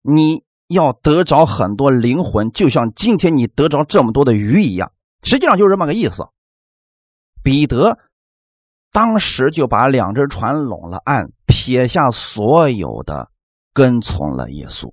[0.03, 0.45] 你。
[0.67, 4.93] 要得着很多灵魂，就像今天你得着这么多的鱼一样，
[5.23, 6.27] 实际上就是这么个意思。
[7.43, 7.99] 彼得
[8.95, 13.29] 当时就把两只船拢了岸，撇下所有的，
[13.73, 14.93] 跟从了耶稣。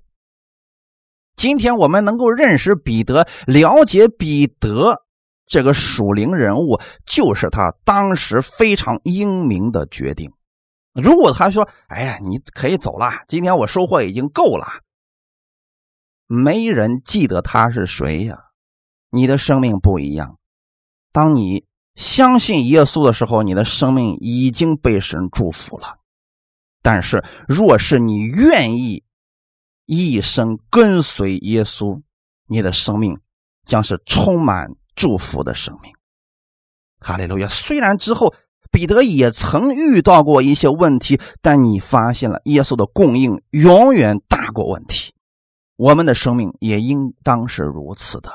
[1.36, 5.04] 今天我们能够认识彼得，了解彼得
[5.46, 10.32] 这个属灵人物，就是他当时非常英明的决定。
[10.92, 14.66] 如果他说：“哎呀，你可以走了，今天我收获已经够了。”
[16.26, 18.46] 没人记得他是谁呀？
[19.10, 20.38] 你的生命不一样。
[21.12, 21.64] 当你
[21.94, 25.98] 相信耶稣的时候，你的生命已经被神祝福了。
[26.82, 29.04] 但是，若是你愿意
[29.86, 32.00] 一生跟随耶稣，
[32.46, 33.20] 你的生命
[33.64, 35.92] 将是充满祝福的生命。
[36.98, 37.48] 哈利路亚！
[37.48, 38.34] 虽然之后
[38.70, 45.12] 彼得也曾遇到过一些问题，但你发现了耶稣的供应永远大过问题。
[45.76, 48.30] 我们的生命也应当是如此的，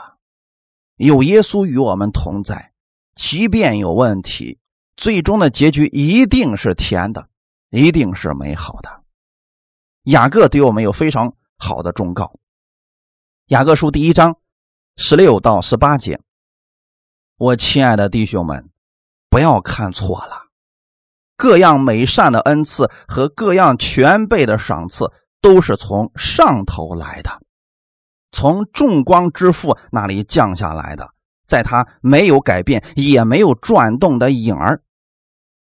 [0.98, 2.72] 有耶稣与我们同在，
[3.18, 4.58] 即便有问题，
[4.96, 7.28] 最终的结局一定是甜的，
[7.72, 9.04] 一定是美好的。
[10.04, 12.32] 雅各对我们有非常好的忠告，
[13.48, 14.38] 雅各书第一章
[14.96, 16.22] 十六到十八节，
[17.38, 18.70] 我亲爱的弟兄们，
[19.30, 20.44] 不要看错了，
[21.36, 25.12] 各样美善的恩赐和各样全备的赏赐。
[25.40, 27.30] 都是从上头来的，
[28.32, 31.14] 从众光之父那里降下来的，
[31.48, 34.82] 在他没有改变也没有转动的影儿，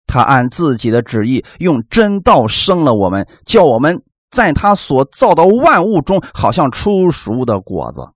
[0.07, 8.09] 他按自己的旨意用真道生了我们，叫我们在他所造的万物中，好像出熟的果子。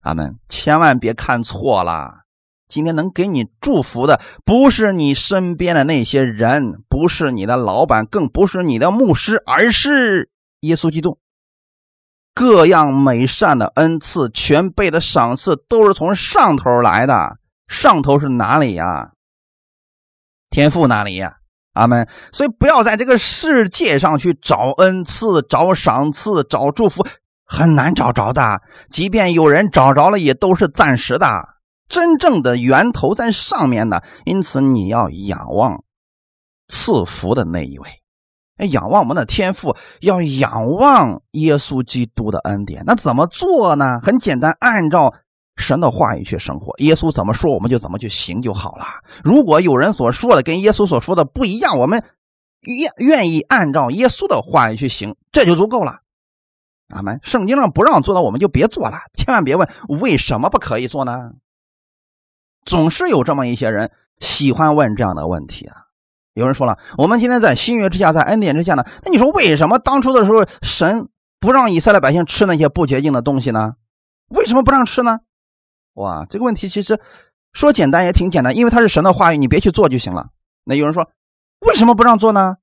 [0.00, 0.38] 阿门！
[0.48, 2.20] 千万别看错了，
[2.68, 10.30] 今天能给你祝福的，不是你身边的那些人，不是你的老板，更不是你的牧师，而是。
[10.60, 11.18] 耶稣基督，
[12.40, 17.36] 各样美善的恩赐、全备的赏赐，都是从上头来的。
[17.68, 19.10] 上头是哪里呀？
[20.48, 21.36] 天赋哪里呀？
[21.74, 22.08] 阿门。
[22.32, 27.06] 所以不要在这个世界上去找恩赐、找赏赐、找祝福，
[27.44, 28.62] 很难找着的。
[28.90, 31.46] 即便有人找着了，也都是暂时的。
[31.90, 34.00] 真正的源头在上面呢。
[34.24, 35.84] 因此，你要仰望
[36.68, 37.99] 赐福的那一位。
[38.66, 42.82] 仰望我们的天赋，要仰望耶稣基督的恩典。
[42.86, 44.00] 那怎么做呢？
[44.02, 45.14] 很简单，按照
[45.56, 46.72] 神的话语去生活。
[46.78, 48.84] 耶稣怎么说，我们就怎么去行就好了。
[49.22, 52.04] 如果有人所说的跟耶稣所说的不一样，我们
[52.60, 56.00] 愿愿意按照耶稣的话语去行，这就足够了。
[56.94, 57.20] 阿门。
[57.22, 58.98] 圣经上不让做的，我们就别做了。
[59.14, 61.30] 千万别问为什么不可以做呢？
[62.64, 65.89] 总是有这么一些人喜欢问这样的问题啊。
[66.34, 68.84] 有人说了，我们今天在新约之下，在恩典之下呢？
[69.02, 71.08] 那你说为什么当初的时候神
[71.40, 73.74] 不让以色列百姓吃那些不洁净的东西呢？
[74.28, 75.18] 为什么不让吃呢？
[75.94, 77.00] 哇，这个问题其实
[77.52, 80.28] 说简单也挺简单，因为它是神的话语，你别去做就行了。
[80.64, 81.10] 那有人说，
[81.66, 82.56] 为什么不让做呢？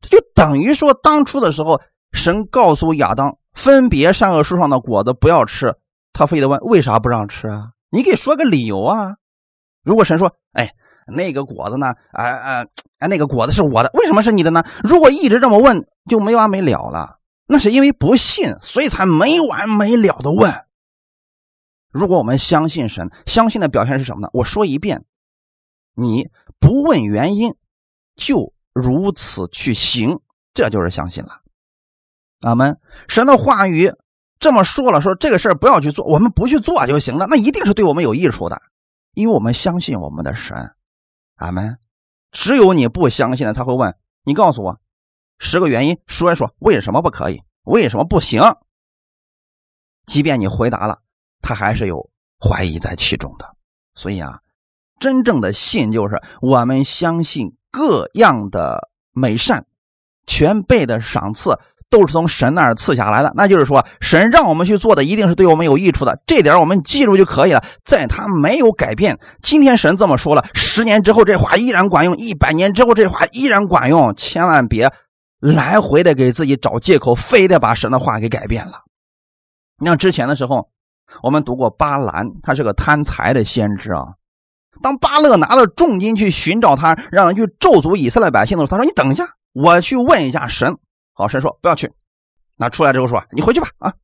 [0.00, 1.80] 这就等于说当初的时候，
[2.12, 5.74] 神告诉亚当分别善恶树上的果子不要吃，
[6.12, 7.70] 他非得问为啥不让吃啊？
[7.90, 9.16] 你给说个理由啊！
[9.82, 10.72] 如果神说，哎。
[11.10, 11.88] 那个果子呢？
[12.12, 12.66] 啊啊
[12.98, 13.06] 啊！
[13.06, 14.64] 那个果子是我的，为什么是你的呢？
[14.82, 17.18] 如果一直这么问，就没完没了了。
[17.46, 20.54] 那是因为不信，所以才没完没了的问。
[21.90, 24.28] 如果我们相信神，相信的表现是什么呢？
[24.32, 25.04] 我说一遍，
[25.94, 26.30] 你
[26.60, 27.54] 不问原因，
[28.14, 30.20] 就如此去行，
[30.54, 31.40] 这就是相信了。
[32.42, 32.78] 阿门。
[33.08, 33.92] 神的话语
[34.38, 38.62] 这么说了，说这个事儿不要去做，我们不去做就行了，那一定是对我们有益处的，
[39.14, 40.74] 因为我们相信我们的神。
[41.40, 41.78] 阿门。
[42.32, 44.80] 只有你不相信的，他会问你，告诉我
[45.38, 48.40] 十个原因，说一说为什么不可以，为什么不行。
[50.06, 51.00] 即便你回答了，
[51.40, 53.56] 他还是有怀疑在其中的。
[53.94, 54.40] 所以啊，
[55.00, 59.66] 真正的信就是我们相信各样的美善、
[60.26, 61.58] 全备的赏赐
[61.90, 63.32] 都是从神那儿赐下来的。
[63.34, 66.22] 那就是说，神让我们去做的，一定是对我们有益处的。
[66.26, 67.62] 这点我们记住就可以了。
[67.84, 74.14] 在他没有改变，今天神这么说了，十年之后这话依然管用，一百年之后这话依然管用。
[74.16, 74.90] 千万别
[75.40, 78.84] 来回的给自己找借口，非得把神的话给改变了。
[79.78, 80.68] 你像之前的时候，
[81.22, 84.04] 我们读过巴兰，他是个贪财的先知啊。
[84.82, 90.76] 当巴勒拿了重金去寻找他，让人去咒诅以色列百姓的时候，他说：“你等一下，我去问一下神。”
[91.20, 91.92] 好，神说：“不要去。”
[92.56, 93.94] 那出来之后说：“你回去吧。”啊，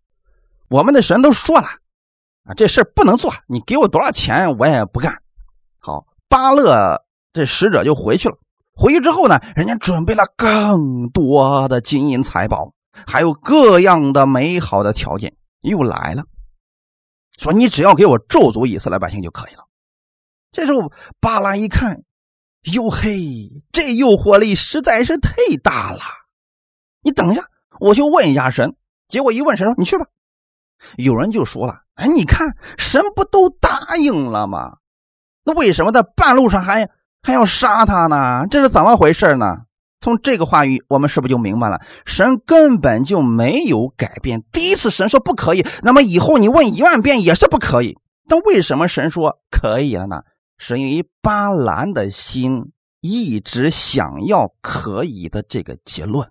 [0.69, 1.67] 我们的神都说了，
[2.45, 5.23] 啊，这事不能做，你给我多少钱我也不干。
[5.79, 8.37] 好，巴勒这使者就回去了。
[8.75, 12.75] 回去之后呢，人家准备了更多的金银财宝，
[13.07, 16.25] 还有各样的美好的条件，又来了，
[17.39, 19.65] 说：“你只要给我咒诅以色列百姓就可以了。”
[20.53, 22.03] 这时候，巴拉一看，
[22.73, 26.03] 哟嘿，这诱惑力实在是太大了。
[27.07, 27.45] 你等一下，
[27.79, 28.75] 我去问一下神。
[29.07, 30.07] 结果一问神说：“你去吧。”
[30.99, 34.79] 有人就说了：“哎，你看神不都答应了吗？
[35.45, 36.91] 那为什么在半路上还
[37.23, 38.49] 还要杀他呢？
[38.51, 39.59] 这是怎么回事呢？”
[40.03, 41.81] 从这个话语，我们是不是就明白了？
[42.05, 44.43] 神根本就没有改变。
[44.51, 47.97] 第一次神说不可以，那么以后你问一万遍也是不可以。
[48.29, 50.23] 但为什么神说可以了呢？
[50.59, 56.29] 是因为巴兰的心一直想要可以的这个结论，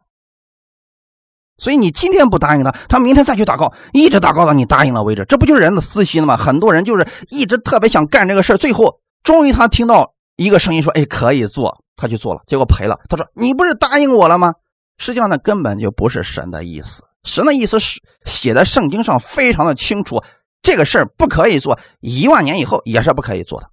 [1.57, 5.23] 所以你今天不答应他，他明天再去祷告，一直祷告到你答应了为止。
[5.25, 6.35] 这不就是人的私心吗？
[6.35, 12.99] 很多人就是一直特别想干这个事最后终于他听到一个声音说：“哎，可以做。”他去做了，结果赔了。
[13.09, 14.53] 他说：“你不是答应我了吗？”
[14.99, 17.03] 实际上那根本就不是神的意思。
[17.23, 20.21] 神的意思是写在圣经上非常的清楚，
[20.61, 23.69] 这个事儿不可以做，一万年以后也是不可以做的。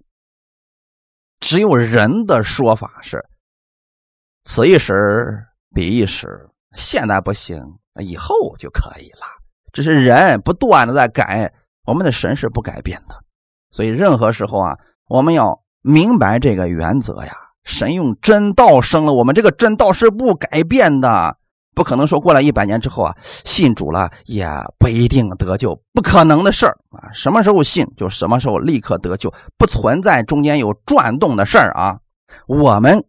[1.41, 3.25] 只有人的说法是，
[4.45, 5.37] 此一时
[5.75, 7.59] 彼一时，现在不行，
[7.99, 9.25] 以后就可以了。
[9.71, 11.51] 只是人不断的在改，
[11.85, 13.15] 我们的神是不改变的。
[13.71, 17.35] 所以任何时候啊，我们要明白这个原则呀。
[17.63, 21.37] 神用真道生了我们，这个真道是不改变的。
[21.73, 24.47] 不可能说过了一百年之后啊，信主了也
[24.77, 27.09] 不一定得救，不可能的事儿啊！
[27.13, 31.97] 什么时候信就什么时候立刻得救，不存在中间有转动的事儿啊！
[32.47, 33.03] 我们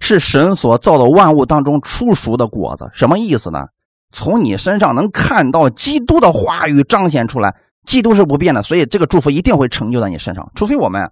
[0.00, 3.66] 是神所造的万物当中出熟的果子，什么意思呢？
[4.10, 11.10] 从你身上能看到基督的话语彰显出来，基督是不变的，所以这个祝福一定会成就在你身上，除非我们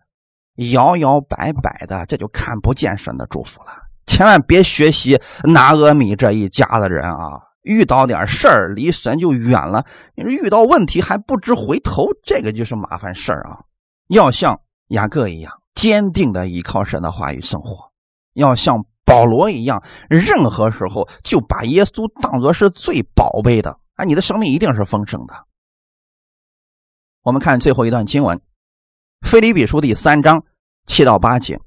[0.72, 3.68] 摇摇摆摆的，这就看不见神的祝福了。
[4.06, 7.40] 千万别学习拿阿米这一家的人啊！
[7.62, 9.84] 遇到点事儿，离神就远了。
[10.14, 13.58] 遇到问题还不知回头，这个就是麻烦事儿啊！
[14.08, 14.60] 要像
[14.90, 17.85] 雅各一样坚定的依靠神的话语生活，
[18.36, 24.04] 要像保罗一样，任何时候就把耶稣当作是最宝贝的啊！
[24.04, 25.34] 你的生命一定是丰盛的。
[27.22, 28.38] 我们看最后一段经文，
[29.22, 30.44] 《腓立比书》第三章
[30.86, 31.58] 七到八节。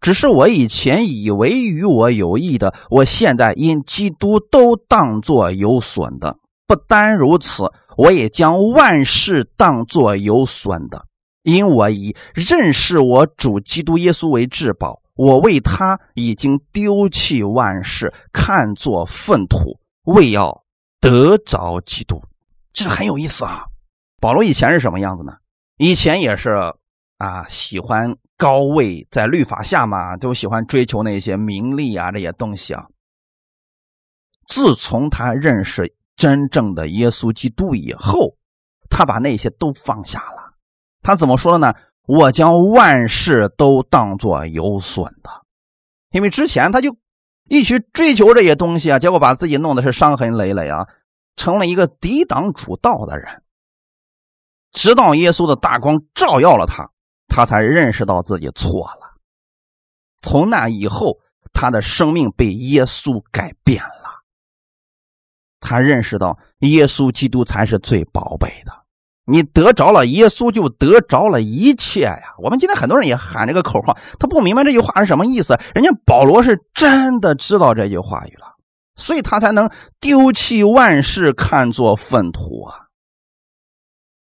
[0.00, 6.38] 只是我以前以为与我有益的，我现在因基督都当作有损的。
[6.68, 7.64] 不单如此，
[7.96, 11.04] 我也将万事当作有损的，
[11.42, 15.02] 因我以认识我主基督耶稣为至宝。
[15.18, 20.64] 我为他已经丢弃万事，看作粪土，为要
[21.00, 22.22] 得着基督。
[22.72, 23.64] 这很有意思啊！
[24.20, 25.32] 保罗以前是什么样子呢？
[25.76, 26.50] 以前也是
[27.18, 28.16] 啊，喜欢。
[28.38, 32.86] 高位在律法下嘛，都喜欢追求那些名利啊这些东西啊。
[34.46, 38.36] 自从他认识真正的耶稣基督以后，
[38.88, 40.54] 他把那些都放下了。
[41.02, 41.74] 他怎么说的呢？
[42.08, 45.30] 我将万事都当作有损的，
[46.10, 46.96] 因为之前他就
[47.48, 50.88] 一直追求这些东西啊，结果把自己弄的是伤痕累累啊，
[51.36, 53.42] 成了一个抵挡主道的人。
[54.72, 56.90] 直到耶稣的大光照耀了他。
[57.30, 59.14] 他才认识到自己错了。
[60.22, 61.18] 从那以后，
[61.52, 64.24] 他的生命被耶稣改变了。
[65.60, 68.77] 他认识到耶稣基督才是最宝贝的。
[69.30, 72.32] 你得着了耶稣，就得着了一切呀！
[72.38, 75.54] 我们今天很多人也喊这个口号，他不明白这句话是什么意思。
[75.74, 78.56] 人家保罗是真的知道这句话语了，
[78.96, 79.70] 所以他才能
[80.00, 82.86] 丢弃万事，看作粪土啊。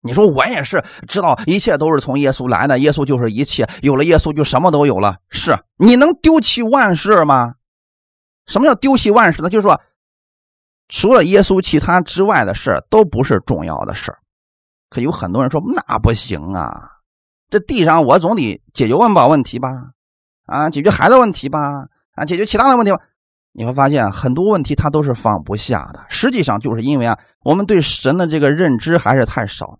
[0.02, 5.18] 你说我也是知道一切都是从耶稣来的，耶稣就是一切，有了耶稣就什么都有了。
[5.30, 7.54] 是你能丢弃万事吗？
[8.46, 9.48] 什么叫丢弃万事呢？
[9.48, 9.80] 就是说，
[10.88, 14.12] 除了耶稣，其他之外的事都不是重要的事
[14.88, 16.90] 可有很多人说那不行啊，
[17.50, 19.68] 这地上我总得解决温饱问题吧，
[20.46, 22.98] 啊，解决孩子问题吧，啊，解决其他的问题吧。
[23.58, 26.04] 你会发现很多问题他都是放不下的。
[26.10, 29.78] 实际上就是因为啊，我们对神的这个认知还是太少。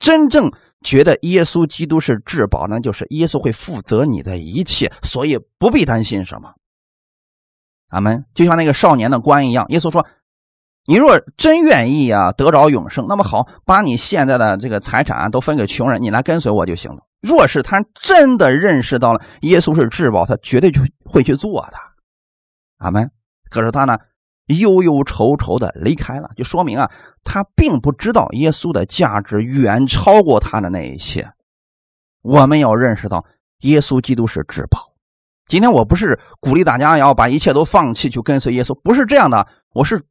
[0.00, 0.50] 真正
[0.82, 6.52] 觉得耶稣基督是至宝，那就是耶稣会负责你的一切，所以不必担心什么。
[7.90, 8.24] 阿门。
[8.34, 10.04] 就像那个少年的官一样，耶稣说
[10.88, 21.76] ：“你若真愿意啊，得着永生，那么好，把你现在的这个财产都分给穷人，你来跟随我就行了。”若是他真的认识到了耶稣是至宝，他绝对就会去做的。
[22.78, 23.10] 阿门。
[23.50, 23.98] 可是他呢？
[24.46, 26.90] 忧忧愁愁的离开了，就说明啊，
[27.22, 31.28] 他并不知道耶稣的价值远超过他的那一切。
[32.22, 33.22] 我们要认识到，
[33.58, 34.94] 耶稣基督是至宝。
[35.48, 39.46] 今天我不是鼓励大家要把一切都放弃去跟随耶稣，不是这样的。
[39.74, 40.02] 我是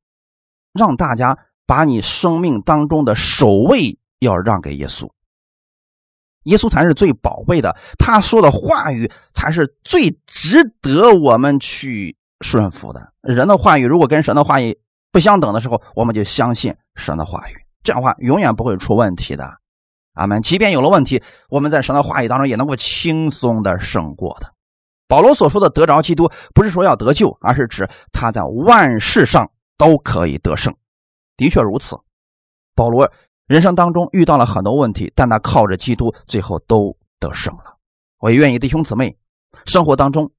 [0.78, 5.10] 让大家把你生命当中的首位要让给耶稣，
[6.44, 12.16] 耶稣才是最宝贵的，他说的话语才是最值得我们去。
[12.42, 14.78] 顺服的人的话语，如果跟神的话语
[15.12, 19.58] 不相等的时候，我们就相信神的话语，这样的话永远不会出问题的。
[20.14, 20.40] 阿门。
[20.44, 24.54] 即便有了问题，我们在神的话语当中也能够轻松的胜过的。
[25.08, 30.76] 保罗所说的得着基督，不是说要得救，而是指他在万事上都可以得胜。
[31.36, 31.98] 的确如此，
[32.76, 33.12] 保罗
[33.46, 37.78] 人生当中遇到了很多问题，但他靠着基督，最后都得胜了。
[38.20, 39.18] 我愿意弟兄姊妹
[39.66, 40.32] 生活当中。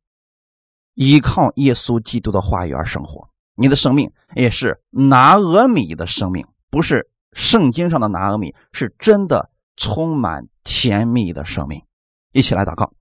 [1.01, 11.81] 依靠耶稣基督的话语而生活，你的生命也是拿俄米的生命，不是圣经上的拿俄米，是真的充满甜蜜的生命。
[12.33, 12.93] 一起来祷告，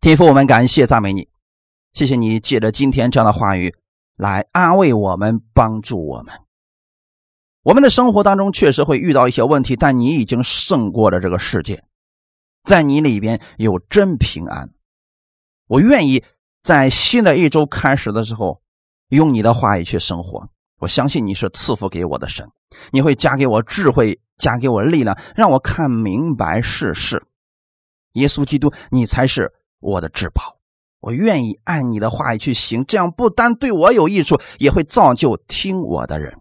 [0.00, 1.28] 天父，我们感谢赞美你，
[1.92, 3.76] 谢谢你借着今天这样的话语
[4.20, 6.34] 来安慰我们，帮助我们。
[7.62, 11.82] 我们的生活当中确实会遇到一些问题，但你已经胜过了这个世界，
[12.64, 14.70] 在你里边有真平安。
[15.66, 16.22] 我愿意。
[16.62, 18.60] 在新的一周开始的时候，
[19.08, 20.46] 用你的话语去生活。
[20.78, 22.46] 我相信你是赐福给我的神，
[22.90, 27.24] 你会加给我智慧，加给我力量，让我看明白世事。
[28.12, 30.59] 耶稣基督，你才是我的至宝。
[31.00, 36.38] 我愿意按你的话语去行，这样不单对我有益处，也会造就听我的人。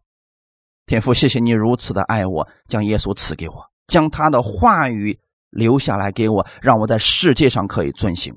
[0.86, 8.36] 天父，谢谢你如此的爱我，将耶稣赐给我，将他的话语留下来给我，让我在世界上可以遵行。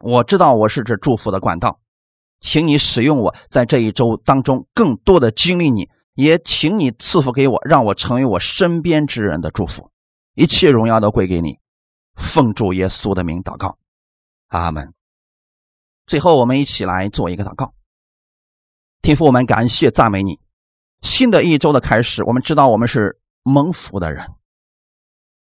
[0.00, 1.78] 我知道我是这祝福的管道，
[2.40, 9.88] 请你使用我在这一周当中更多的经历，你也请你赐福给我，让我成为我身边之人的祝福，
[10.34, 11.58] 一切荣耀都归给你。
[12.16, 13.78] 奉主耶稣的名祷告，
[14.50, 14.92] 阿门。
[16.06, 17.72] 最后，我们一起来做一个祷告，
[19.00, 20.38] 天父，我们感谢赞美你。
[21.02, 24.26] 新的一周的开始，我们知道我们是蒙福的人。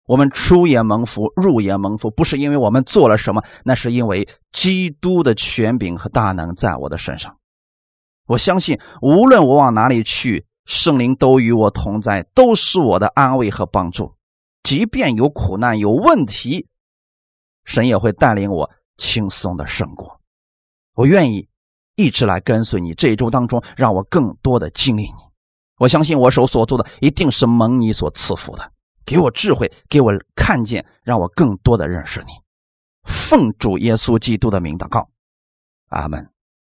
[0.06, 7.38] 我们出也蒙福，入也蒙福，不是因为我们做了什么，那是因为基督的权柄和大能在我的身上。
[8.26, 14.16] 我相信，无论我往哪里去，圣灵都与我同在，都是我的安慰和帮助。
[14.64, 16.68] 即便有苦难、有问题，
[17.66, 20.20] 神也会带领我轻松的胜过。
[20.96, 21.48] 我愿意
[21.96, 25.18] 一直来跟随你，这一周当中，让我更多的经历你。
[25.78, 28.72] 我相信我手所做的，一定是蒙你所赐福的。
[29.06, 32.34] 给我智慧，给我看见，让我更多的认识你。
[33.04, 35.10] 奉主耶稣基督的名祷告，
[35.90, 36.33] 阿门。